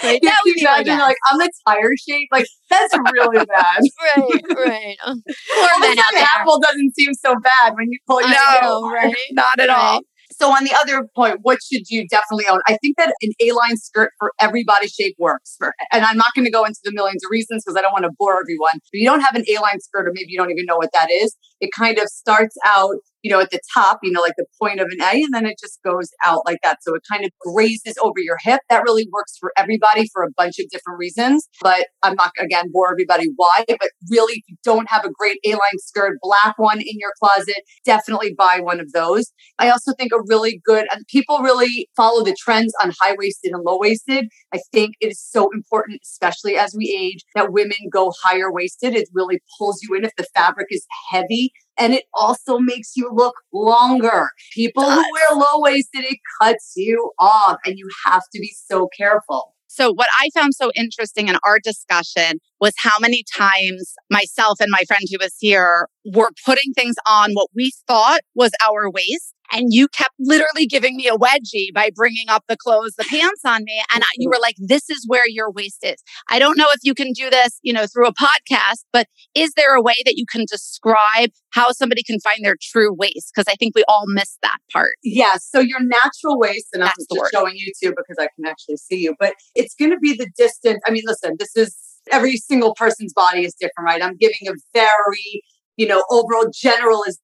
[0.03, 0.19] Right.
[0.21, 2.27] That would imagine like I'm the tire shape.
[2.31, 3.81] Like that's really bad.
[4.01, 4.97] right, right.
[5.05, 6.27] Poor men out there.
[6.35, 9.15] Apple doesn't seem so bad when you pull no, right?
[9.31, 9.77] Not at right.
[9.77, 10.01] all.
[10.31, 12.59] So on the other point, what should you definitely own?
[12.67, 15.55] I think that an A-line skirt for every body shape works.
[15.57, 17.93] For, and I'm not going to go into the millions of reasons because I don't
[17.93, 18.73] want to bore everyone.
[18.73, 21.09] But you don't have an A-line skirt, or maybe you don't even know what that
[21.09, 21.37] is.
[21.61, 22.95] It kind of starts out
[23.26, 25.47] you know, at the top, you know, like the point of an A, and then
[25.47, 26.78] it just goes out like that.
[26.84, 28.61] So it kind of grazes over your hip.
[28.69, 31.49] That really works for everybody for a bunch of different reasons.
[31.59, 33.65] But I'm not, again, bore everybody why.
[33.67, 37.13] But really, if you don't have a great A line skirt, black one in your
[37.19, 39.32] closet, definitely buy one of those.
[39.57, 43.53] I also think a really good, and people really follow the trends on high waisted
[43.53, 44.28] and low waisted.
[44.53, 48.93] I think it is so important, especially as we age, that women go higher waisted.
[48.93, 53.09] It really pulls you in if the fabric is heavy and it also makes you
[53.13, 54.30] look longer.
[54.53, 58.88] People who wear low waisted, it cuts you off, and you have to be so
[58.97, 59.53] careful.
[59.67, 64.71] So, what I found so interesting in our discussion was how many times myself and
[64.71, 69.34] my friend who was here were putting things on what we thought was our waist
[69.51, 73.41] and you kept literally giving me a wedgie by bringing up the clothes, the pants
[73.45, 73.81] on me.
[73.93, 74.41] And I, you were mm-hmm.
[74.41, 76.01] like, this is where your waist is.
[76.29, 79.51] I don't know if you can do this, you know, through a podcast, but is
[79.55, 83.31] there a way that you can describe how somebody can find their true waist?
[83.33, 84.95] Because I think we all miss that part.
[85.03, 85.47] Yes.
[85.49, 88.77] So your natural waist, and That's I'm just showing you too because I can actually
[88.77, 90.81] see you, but it's going to be the distance.
[90.87, 91.75] I mean, listen, this is
[92.11, 94.03] every single person's body is different, right?
[94.03, 95.43] I'm giving a very,
[95.77, 97.19] you know, overall general is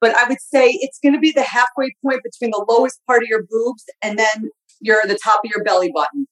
[0.00, 3.22] but I would say it's going to be the halfway point between the lowest part
[3.22, 4.50] of your boobs and then
[4.80, 6.26] your the top of your belly button.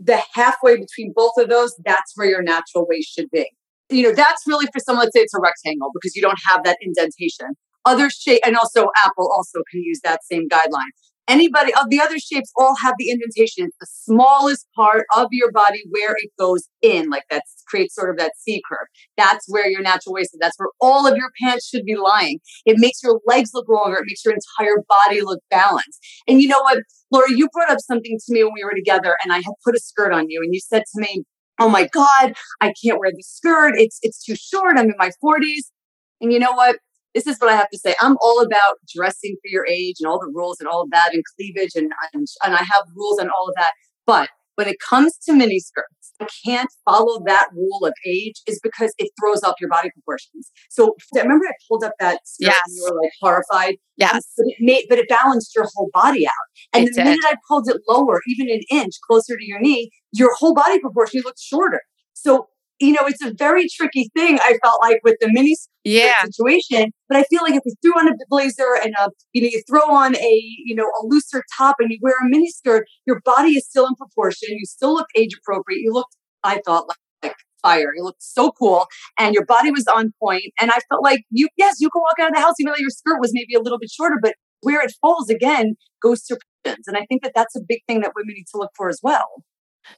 [0.00, 3.50] The halfway between both of those, that's where your natural waist should be.
[3.90, 6.64] You know, that's really for someone, let's say it's a rectangle because you don't have
[6.64, 7.54] that indentation.
[7.86, 10.90] Other shape, and also Apple also can use that same guideline.
[11.26, 13.66] Anybody of the other shapes all have the indentation.
[13.66, 18.10] It's the smallest part of your body where it goes in, like that creates sort
[18.10, 18.86] of that C curve.
[19.16, 20.38] That's where your natural waist is.
[20.40, 22.40] That's where all of your pants should be lying.
[22.66, 23.96] It makes your legs look longer.
[23.96, 25.98] It makes your entire body look balanced.
[26.28, 26.78] And you know what,
[27.10, 29.74] Laura, you brought up something to me when we were together and I had put
[29.74, 31.24] a skirt on you and you said to me,
[31.58, 33.74] Oh my God, I can't wear the skirt.
[33.76, 34.76] It's, it's too short.
[34.76, 35.70] I'm in my forties.
[36.20, 36.76] And you know what?
[37.14, 37.94] This is what I have to say.
[38.00, 41.10] I'm all about dressing for your age and all the rules and all of that
[41.12, 43.72] and cleavage and, and, and I have rules and all of that.
[44.06, 48.60] But when it comes to mini skirts, I can't follow that rule of age is
[48.62, 50.50] because it throws off your body proportions.
[50.70, 52.60] So remember I pulled up that skirt yes.
[52.66, 53.76] and you were like horrified?
[53.96, 54.32] Yes.
[54.36, 56.32] But it made but it balanced your whole body out.
[56.72, 57.04] And it the did.
[57.04, 60.78] minute I pulled it lower, even an inch closer to your knee, your whole body
[60.78, 61.80] proportion looked shorter.
[62.12, 62.48] So
[62.80, 64.38] you know, it's a very tricky thing.
[64.40, 66.24] I felt like with the mini yeah.
[66.24, 69.48] situation, but I feel like if you threw on a blazer and a, you know,
[69.50, 72.86] you throw on a, you know, a looser top and you wear a mini skirt,
[73.06, 74.48] your body is still in proportion.
[74.50, 75.80] You still look age appropriate.
[75.82, 76.08] You look,
[76.42, 77.92] I thought, like, like fire.
[77.96, 78.86] You looked so cool,
[79.18, 80.52] and your body was on point.
[80.60, 82.78] And I felt like you, yes, you can walk out of the house even though
[82.78, 86.38] your skirt was maybe a little bit shorter, but where it falls again goes to
[86.64, 89.00] and I think that that's a big thing that women need to look for as
[89.02, 89.44] well.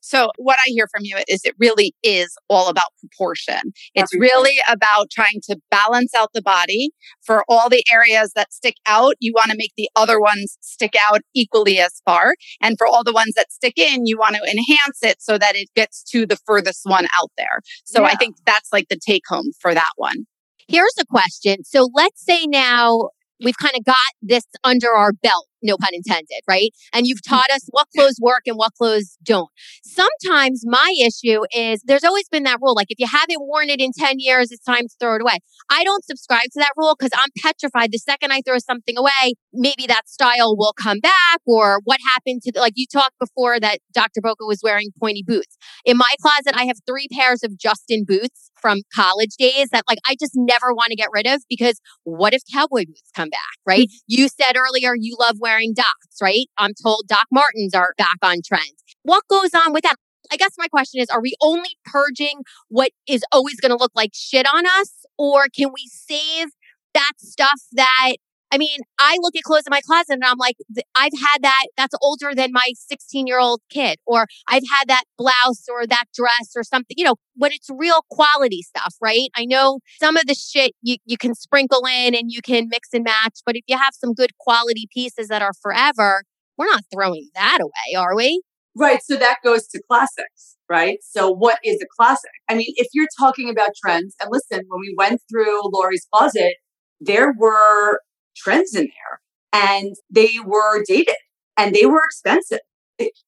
[0.01, 3.61] So, what I hear from you is it really is all about proportion.
[3.95, 6.91] It's really about trying to balance out the body.
[7.23, 10.95] For all the areas that stick out, you want to make the other ones stick
[11.09, 12.35] out equally as far.
[12.61, 15.57] And for all the ones that stick in, you want to enhance it so that
[15.57, 17.61] it gets to the furthest one out there.
[17.85, 18.09] So, yeah.
[18.09, 20.27] I think that's like the take home for that one.
[20.69, 21.65] Here's a question.
[21.65, 23.11] So, let's say now
[23.45, 26.71] we've kind of got this under our belt no pun intended, right?
[26.93, 27.35] And you've hmm.
[27.35, 29.51] taught us what clothes work and what clothes don't.
[29.85, 32.75] Sometimes my issue is there's always been that rule.
[32.75, 35.39] Like if you haven't worn it in 10 years, it's time to throw it away.
[35.71, 39.35] I don't subscribe to that rule because I'm petrified the second I throw something away,
[39.53, 43.59] maybe that style will come back or what happened to, the, like you talked before
[43.61, 44.21] that Dr.
[44.23, 45.57] Boca was wearing pointy boots.
[45.85, 49.99] In my closet, I have three pairs of Justin boots from college days that like
[50.07, 53.41] I just never want to get rid of because what if cowboy boots come back,
[53.67, 53.89] right?
[53.89, 54.05] Mm-hmm.
[54.07, 56.47] you said earlier you love wearing Docs, right?
[56.59, 58.65] I'm told Doc Martens are back on trend.
[59.03, 59.97] What goes on with that?
[60.33, 63.93] I guess my question is, are we only purging what is always going to look
[63.95, 65.05] like shit on us?
[65.19, 66.49] Or can we save
[66.95, 68.17] that stuff that
[68.53, 70.57] I mean, I look at clothes in my closet and I'm like,
[70.95, 71.67] I've had that.
[71.77, 76.05] That's older than my 16 year old kid, or I've had that blouse or that
[76.15, 79.29] dress or something, you know, but it's real quality stuff, right?
[79.37, 82.89] I know some of the shit you, you can sprinkle in and you can mix
[82.93, 86.23] and match, but if you have some good quality pieces that are forever,
[86.57, 88.43] we're not throwing that away, are we?
[88.75, 89.01] Right.
[89.03, 90.99] So that goes to classics, right?
[91.03, 92.31] So what is a classic?
[92.49, 96.57] I mean, if you're talking about trends, and listen, when we went through Lori's closet,
[97.01, 98.01] there were
[98.37, 99.21] trends in there
[99.53, 101.17] and they were dated
[101.57, 102.61] and they were expensive.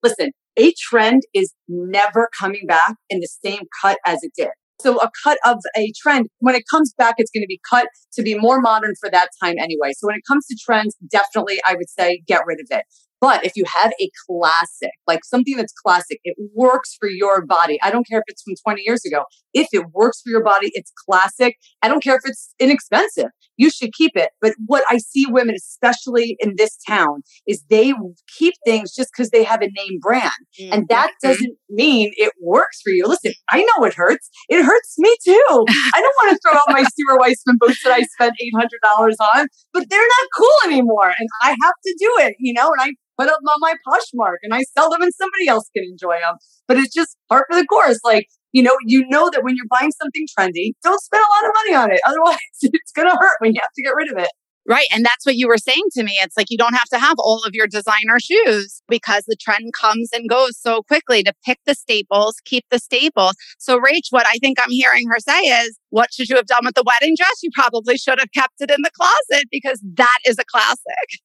[0.02, 4.48] Listen, a trend is never coming back in the same cut as it did.
[4.80, 7.88] So a cut of a trend, when it comes back, it's going to be cut
[8.12, 9.92] to be more modern for that time anyway.
[9.96, 12.84] So when it comes to trends, definitely I would say get rid of it.
[13.20, 17.78] But if you have a classic, like something that's classic, it works for your body.
[17.82, 19.24] I don't care if it's from 20 years ago.
[19.54, 21.56] If it works for your body, it's classic.
[21.82, 23.30] I don't care if it's inexpensive.
[23.56, 24.30] You should keep it.
[24.40, 27.92] But what I see women, especially in this town, is they
[28.38, 30.30] keep things just because they have a name brand.
[30.60, 30.72] Mm-hmm.
[30.72, 33.06] And that doesn't mean it works for you.
[33.06, 34.30] Listen, I know it hurts.
[34.48, 35.44] It hurts me too.
[35.68, 39.48] I don't want to throw out my Stuart Weitzman boots that I spent $800 on,
[39.72, 41.12] but they're not cool anymore.
[41.18, 44.36] And I have to do it, you know, and I put them on my Poshmark
[44.42, 46.36] and I sell them and somebody else can enjoy them.
[46.66, 48.00] But it's just part of the course.
[48.04, 51.48] Like, you know, you know that when you're buying something trendy, don't spend a lot
[51.48, 52.00] of money on it.
[52.06, 54.30] Otherwise, it's going to hurt when you have to get rid of it.
[54.68, 54.86] Right.
[54.92, 56.18] And that's what you were saying to me.
[56.20, 59.72] It's like you don't have to have all of your designer shoes because the trend
[59.72, 63.32] comes and goes so quickly to pick the staples, keep the staples.
[63.58, 66.66] So, Rach, what I think I'm hearing her say is, what should you have done
[66.66, 67.42] with the wedding dress?
[67.42, 71.22] You probably should have kept it in the closet because that is a classic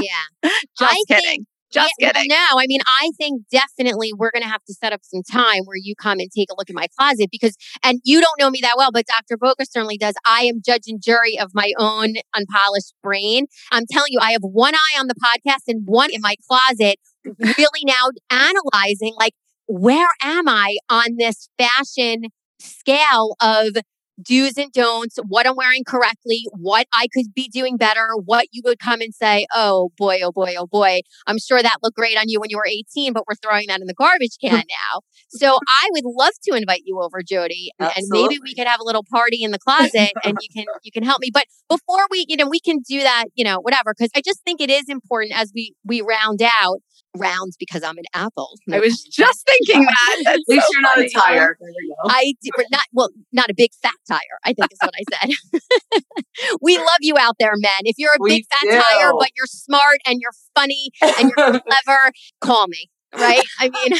[0.00, 0.24] yeah.
[0.42, 1.24] Just I kidding.
[1.24, 2.28] Think, Just yeah, kidding.
[2.28, 5.62] No, I mean, I think definitely we're going to have to set up some time
[5.64, 8.50] where you come and take a look at my closet because, and you don't know
[8.50, 9.36] me that well, but Dr.
[9.36, 10.14] Boca certainly does.
[10.26, 13.46] I am judge and jury of my own unpolished brain.
[13.72, 16.96] I'm telling you, I have one eye on the podcast and one in my closet,
[17.24, 19.34] really now analyzing like,
[19.68, 22.26] where am I on this fashion
[22.60, 23.76] scale of
[24.22, 28.62] do's and don'ts, what I'm wearing correctly, what I could be doing better, what you
[28.64, 32.18] would come and say, oh boy, oh boy, oh boy, I'm sure that looked great
[32.18, 35.00] on you when you were 18, but we're throwing that in the garbage can now.
[35.28, 38.80] so I would love to invite you over, Jody, and, and maybe we could have
[38.80, 41.30] a little party in the closet and you can you can help me.
[41.32, 44.42] But before we, you know, we can do that, you know, whatever, because I just
[44.44, 46.80] think it is important as we we round out
[47.16, 48.58] rounds because I'm an apple.
[48.66, 50.34] No I was just thinking that.
[50.34, 51.58] At least so you're not a tire.
[52.06, 54.20] I do, not well, not a big fat tire.
[54.44, 56.02] I think is what I said.
[56.60, 57.70] we love you out there, men.
[57.84, 58.70] If you're a we big fat do.
[58.70, 62.90] tire, but you're smart and you're funny and you're clever, call me.
[63.14, 63.44] Right?
[63.58, 63.98] I mean,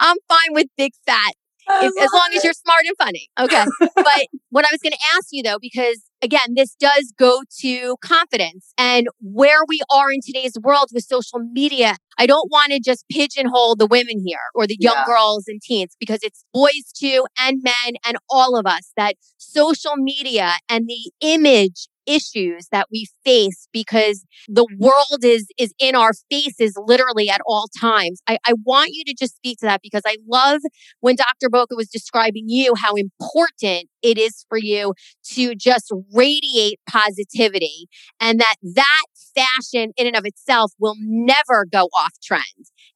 [0.00, 1.34] I'm fine with big fat
[1.70, 2.36] if, as long it.
[2.36, 3.28] as you're smart and funny.
[3.38, 3.64] Okay.
[3.94, 7.96] but what I was going to ask you though, because again, this does go to
[8.00, 11.96] confidence and where we are in today's world with social media.
[12.18, 15.04] I don't want to just pigeonhole the women here or the young yeah.
[15.06, 19.96] girls and teens because it's boys too and men and all of us that social
[19.96, 26.12] media and the image issues that we face because the world is is in our
[26.30, 28.20] faces literally at all times.
[28.26, 30.60] I, I want you to just speak to that because I love
[31.00, 31.50] when Dr.
[31.50, 34.94] Boca was describing you how important it is for you
[35.32, 37.88] to just radiate positivity
[38.20, 39.04] and that that
[39.34, 42.42] fashion in and of itself will never go off trend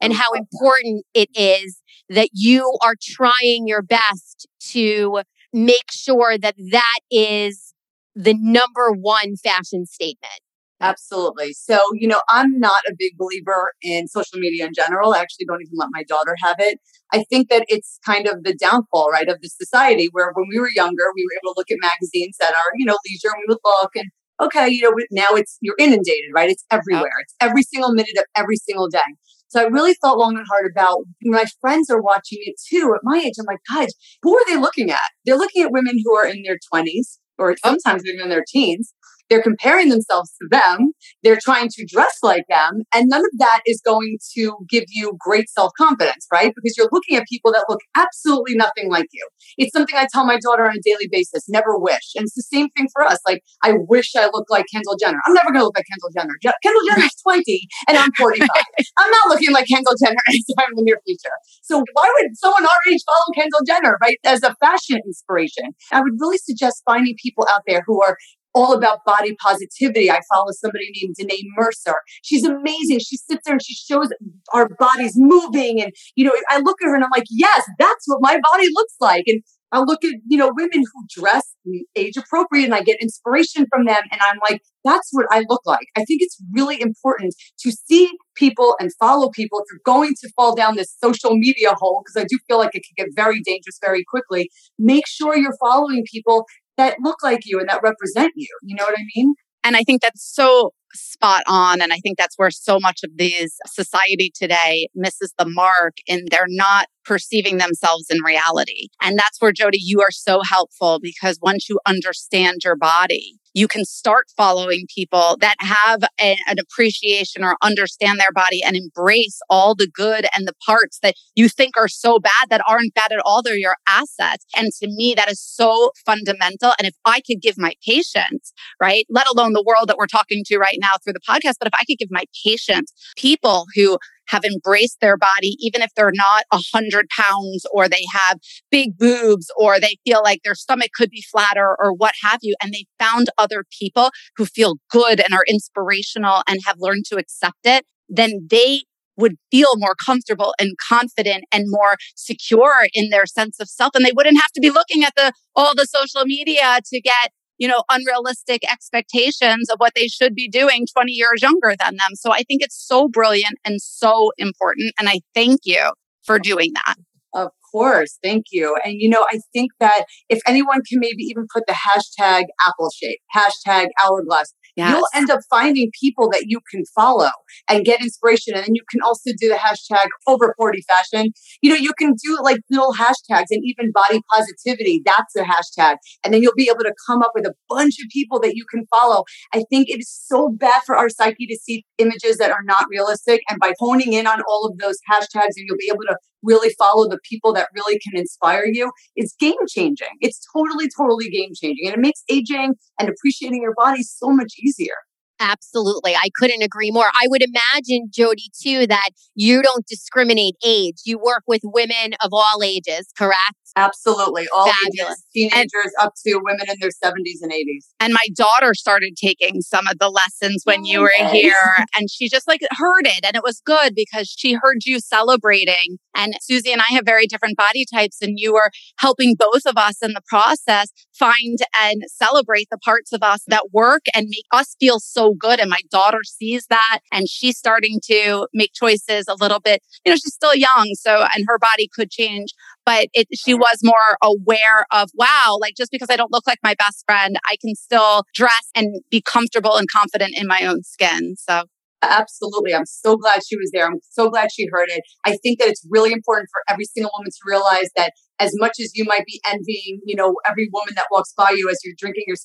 [0.01, 5.21] and how important it is that you are trying your best to
[5.53, 7.72] make sure that that is
[8.15, 10.41] the number one fashion statement.
[10.81, 11.53] Absolutely.
[11.53, 15.15] So, you know, I'm not a big believer in social media in general.
[15.15, 16.81] I actually don't even let my daughter have it.
[17.13, 20.59] I think that it's kind of the downfall, right, of the society where when we
[20.59, 23.43] were younger, we were able to look at magazines at our, you know, leisure and
[23.47, 24.07] we would look and
[24.41, 26.51] okay, you know, now it's you're inundated, right?
[26.51, 27.13] It's everywhere.
[27.23, 29.01] It's every single minute of every single day.
[29.49, 32.93] So I really thought long and hard about my friends are watching it too.
[32.95, 33.93] At my age, I'm like, guys,
[34.23, 34.99] who are they looking at?
[35.27, 37.55] They're looking at women who are in their 20s or oh.
[37.64, 38.95] sometimes even in their teens
[39.33, 40.93] they're comparing themselves to them.
[41.22, 42.83] They're trying to dress like them.
[42.95, 46.53] And none of that is going to give you great self confidence, right?
[46.55, 49.26] Because you're looking at people that look absolutely nothing like you.
[49.57, 52.12] It's something I tell my daughter on a daily basis never wish.
[52.14, 53.20] And it's the same thing for us.
[53.26, 55.18] Like, I wish I looked like Kendall Jenner.
[55.26, 56.37] I'm never going to look like Kendall Jenner.
[56.43, 58.47] Kendall Jenner is 20 and I'm 45.
[58.99, 61.33] I'm not looking like Kendall Jenner anytime in the near future.
[61.62, 64.18] So why would someone our age follow Kendall Jenner, right?
[64.24, 65.72] As a fashion inspiration.
[65.91, 68.18] I would really suggest finding people out there who are
[68.55, 70.11] all about body positivity.
[70.11, 71.96] I follow somebody named Danae Mercer.
[72.22, 73.00] She's amazing.
[73.00, 74.09] She sits there and she shows
[74.53, 75.80] our bodies moving.
[75.82, 78.68] And, you know, I look at her and I'm like, yes, that's what my body
[78.74, 79.24] looks like.
[79.26, 79.42] And
[79.72, 81.55] I look at, you know, women who dress
[81.96, 84.03] age appropriate and I get inspiration from them.
[84.12, 85.86] And I'm like, that's what I look like.
[85.96, 89.61] I think it's really important to see people and follow people.
[89.61, 92.74] If you're going to fall down this social media hole, because I do feel like
[92.74, 96.44] it can get very dangerous very quickly, make sure you're following people
[96.77, 98.49] that look like you and that represent you.
[98.62, 99.35] You know what I mean?
[99.64, 101.81] And I think that's so spot on.
[101.81, 106.29] And I think that's where so much of these society today misses the mark and
[106.31, 108.89] they're not perceiving themselves in reality.
[109.01, 113.68] And that's where Jody, you are so helpful because once you understand your body, you
[113.68, 119.40] can start following people that have a, an appreciation or understand their body and embrace
[119.50, 123.12] all the good and the parts that you think are so bad that aren't bad
[123.12, 123.42] at all.
[123.42, 124.44] They're your assets.
[124.57, 126.72] And to me, that is so fundamental.
[126.78, 130.42] And if I could give my patients, right, let alone the world that we're talking
[130.46, 133.98] to right now through the podcast, but if I could give my patients people who
[134.33, 138.39] have embraced their body, even if they're not a hundred pounds or they have
[138.70, 142.55] big boobs or they feel like their stomach could be flatter or what have you.
[142.62, 147.16] And they found other people who feel good and are inspirational and have learned to
[147.16, 148.83] accept it, then they
[149.16, 153.95] would feel more comfortable and confident and more secure in their sense of self.
[153.95, 157.30] And they wouldn't have to be looking at the all the social media to get
[157.63, 162.17] you know, unrealistic expectations of what they should be doing 20 years younger than them.
[162.17, 164.93] So I think it's so brilliant and so important.
[164.99, 165.93] And I thank you
[166.25, 166.97] for doing that.
[167.33, 168.19] Of course.
[168.21, 168.77] Thank you.
[168.85, 172.91] And, you know, I think that if anyone can maybe even put the hashtag apple
[172.91, 174.91] shape, hashtag hourglass, Yes.
[174.91, 177.31] You'll end up finding people that you can follow
[177.68, 178.55] and get inspiration.
[178.55, 181.33] And then you can also do the hashtag over 40 fashion.
[181.61, 185.03] You know, you can do like little hashtags and even body positivity.
[185.05, 185.97] That's a hashtag.
[186.25, 188.64] And then you'll be able to come up with a bunch of people that you
[188.70, 189.25] can follow.
[189.53, 192.87] I think it is so bad for our psyche to see images that are not
[192.91, 193.43] realistic.
[193.51, 196.74] And by honing in on all of those hashtags, and you'll be able to really
[196.78, 200.09] follow the people that really can inspire you, it's game changing.
[200.20, 201.86] It's totally, totally game changing.
[201.86, 204.95] And it makes aging and appreciating your body so much easier.
[205.40, 206.14] Absolutely.
[206.14, 207.07] I couldn't agree more.
[207.07, 210.99] I would imagine, Jody, too, that you don't discriminate age.
[211.05, 213.40] You work with women of all ages, correct?
[213.77, 214.47] Absolutely.
[214.55, 215.25] All Fabulous.
[215.35, 217.87] ages, teenagers and, up to women in their 70s and 80s.
[218.01, 222.29] And my daughter started taking some of the lessons when you were here and she
[222.29, 223.25] just like heard it.
[223.25, 225.99] And it was good because she heard you celebrating.
[226.14, 229.77] And Susie and I have very different body types and you were helping both of
[229.77, 234.47] us in the process find and celebrate the parts of us that work and make
[234.53, 235.61] us feel so good.
[235.61, 240.11] And my daughter sees that and she's starting to make choices a little bit, you
[240.12, 240.91] know, she's still young.
[240.95, 242.51] So, and her body could change
[242.85, 246.59] but it, she was more aware of, wow, like just because I don't look like
[246.62, 250.83] my best friend, I can still dress and be comfortable and confident in my own
[250.83, 251.37] skin.
[251.37, 251.64] So
[252.03, 252.74] Absolutely.
[252.74, 253.87] I'm so glad she was there.
[253.87, 255.03] I'm so glad she heard it.
[255.24, 258.80] I think that it's really important for every single woman to realize that as much
[258.80, 261.95] as you might be envying, you know, every woman that walks by you as you're
[261.97, 262.37] drinking your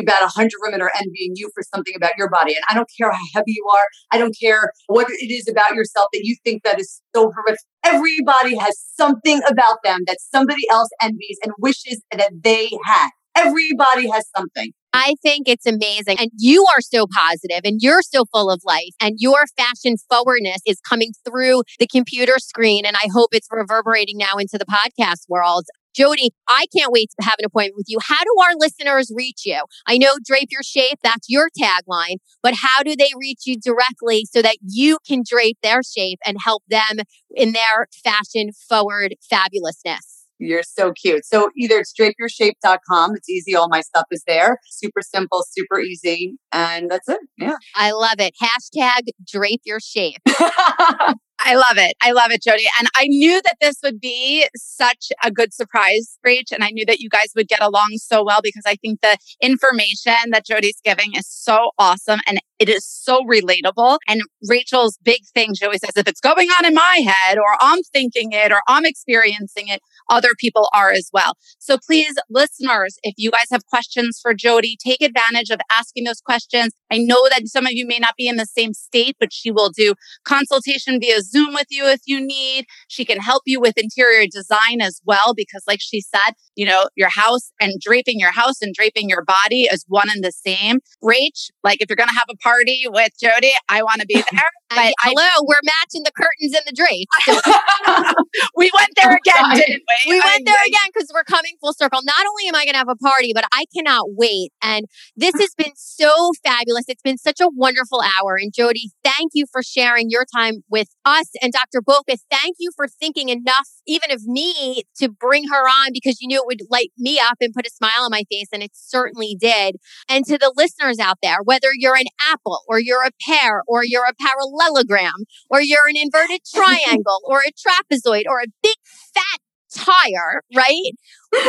[0.00, 2.54] about a hundred women are envying you for something about your body.
[2.54, 3.86] And I don't care how heavy you are.
[4.12, 7.60] I don't care what it is about yourself that you think that is so horrific.
[7.84, 13.10] Everybody has something about them that somebody else envies and wishes that they had.
[13.36, 14.72] Everybody has something.
[14.92, 16.16] I think it's amazing.
[16.18, 20.60] And you are so positive and you're so full of life and your fashion forwardness
[20.66, 22.84] is coming through the computer screen.
[22.84, 25.66] And I hope it's reverberating now into the podcast world.
[26.00, 27.98] Jody, I can't wait to have an appointment with you.
[28.02, 29.60] How do our listeners reach you?
[29.86, 34.24] I know Drape Your Shape, that's your tagline, but how do they reach you directly
[34.24, 37.00] so that you can drape their shape and help them
[37.34, 40.20] in their fashion forward fabulousness?
[40.38, 41.26] You're so cute.
[41.26, 43.16] So either it's drapeyourshape.com.
[43.16, 43.54] It's easy.
[43.54, 44.56] All my stuff is there.
[44.70, 46.38] Super simple, super easy.
[46.50, 47.20] And that's it.
[47.36, 47.56] Yeah.
[47.76, 48.34] I love it.
[48.42, 50.22] Hashtag drape your shape.
[51.42, 51.94] I love it.
[52.02, 52.66] I love it, Jody.
[52.78, 56.52] And I knew that this would be such a good surprise, Rach.
[56.52, 59.16] And I knew that you guys would get along so well because I think the
[59.40, 63.98] information that Jody's giving is so awesome and it is so relatable.
[64.06, 67.56] And Rachel's big thing, she always says, if it's going on in my head or
[67.60, 69.80] I'm thinking it or I'm experiencing it,
[70.10, 71.34] other people are as well.
[71.58, 76.20] So please, listeners, if you guys have questions for Jody, take advantage of asking those
[76.20, 76.74] questions.
[76.92, 79.50] I know that some of you may not be in the same state, but she
[79.50, 79.94] will do
[80.24, 82.66] consultation via Zoom with you if you need.
[82.88, 86.88] She can help you with interior design as well, because like she said, you know,
[86.94, 90.80] your house and draping your house and draping your body is one and the same.
[91.02, 92.49] Rach, like if you're going to have a party
[92.92, 94.40] with Jody, I want to be there.
[94.70, 97.10] But hello, I, we're matching the curtains and the drapes.
[98.56, 100.14] we went there again, didn't we?
[100.14, 101.98] We went there again because we're coming full circle.
[102.04, 104.52] Not only am I going to have a party, but I cannot wait.
[104.62, 104.86] And
[105.16, 106.84] this has been so fabulous.
[106.86, 108.38] It's been such a wonderful hour.
[108.40, 111.26] And Jody, thank you for sharing your time with us.
[111.42, 111.82] And Dr.
[111.82, 116.28] Boca, thank you for thinking enough, even of me, to bring her on because you
[116.28, 118.46] knew it would light me up and put a smile on my face.
[118.52, 119.78] And it certainly did.
[120.08, 122.06] And to the listeners out there, whether you're an
[122.40, 127.40] apple or you're a pear or you're a parallelogram or you're an inverted triangle or
[127.40, 129.40] a trapezoid or a big fat
[129.72, 130.92] tire, right?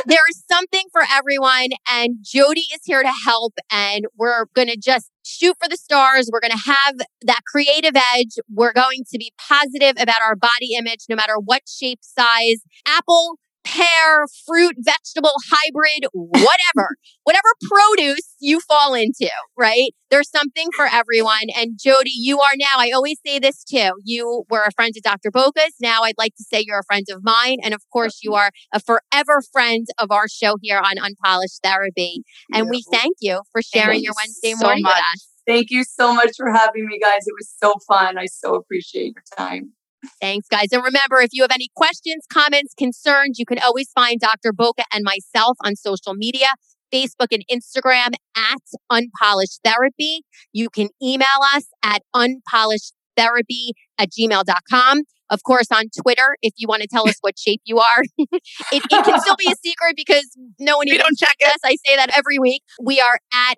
[0.05, 1.69] there is something for everyone.
[1.91, 3.53] And Jody is here to help.
[3.71, 6.29] And we're going to just shoot for the stars.
[6.31, 8.35] We're going to have that creative edge.
[8.53, 12.61] We're going to be positive about our body image, no matter what shape, size.
[12.85, 19.93] Apple, pear, fruit, vegetable, hybrid, whatever, whatever produce you fall into, right?
[20.09, 21.47] There's something for everyone.
[21.55, 23.91] And Jody, you are now, I always say this too.
[24.03, 25.31] You were a friend of Dr.
[25.31, 25.75] Boca's.
[25.79, 27.57] Now I'd like to say you're a friend of mine.
[27.63, 32.23] And of course, you are a forever friend of our show here on Unpolished Therapy.
[32.53, 34.95] And we thank you for sharing thank your Wednesday so morning much.
[34.95, 35.27] with us.
[35.47, 37.25] Thank you so much for having me, guys.
[37.25, 38.17] It was so fun.
[38.17, 39.73] I so appreciate your time.
[40.19, 40.67] Thanks, guys.
[40.71, 44.53] And remember, if you have any questions, comments, concerns, you can always find Dr.
[44.53, 46.47] Boca and myself on social media.
[46.93, 50.23] Facebook and Instagram at Unpolished Therapy.
[50.51, 51.25] You can email
[51.55, 55.03] us at unpolishedtherapy at gmail.com.
[55.29, 58.27] Of course, on Twitter, if you want to tell us what shape you are, it,
[58.73, 60.29] it, can still be a secret because
[60.59, 61.55] no one we don't check us.
[61.63, 62.63] I say that every week.
[62.81, 63.55] We are at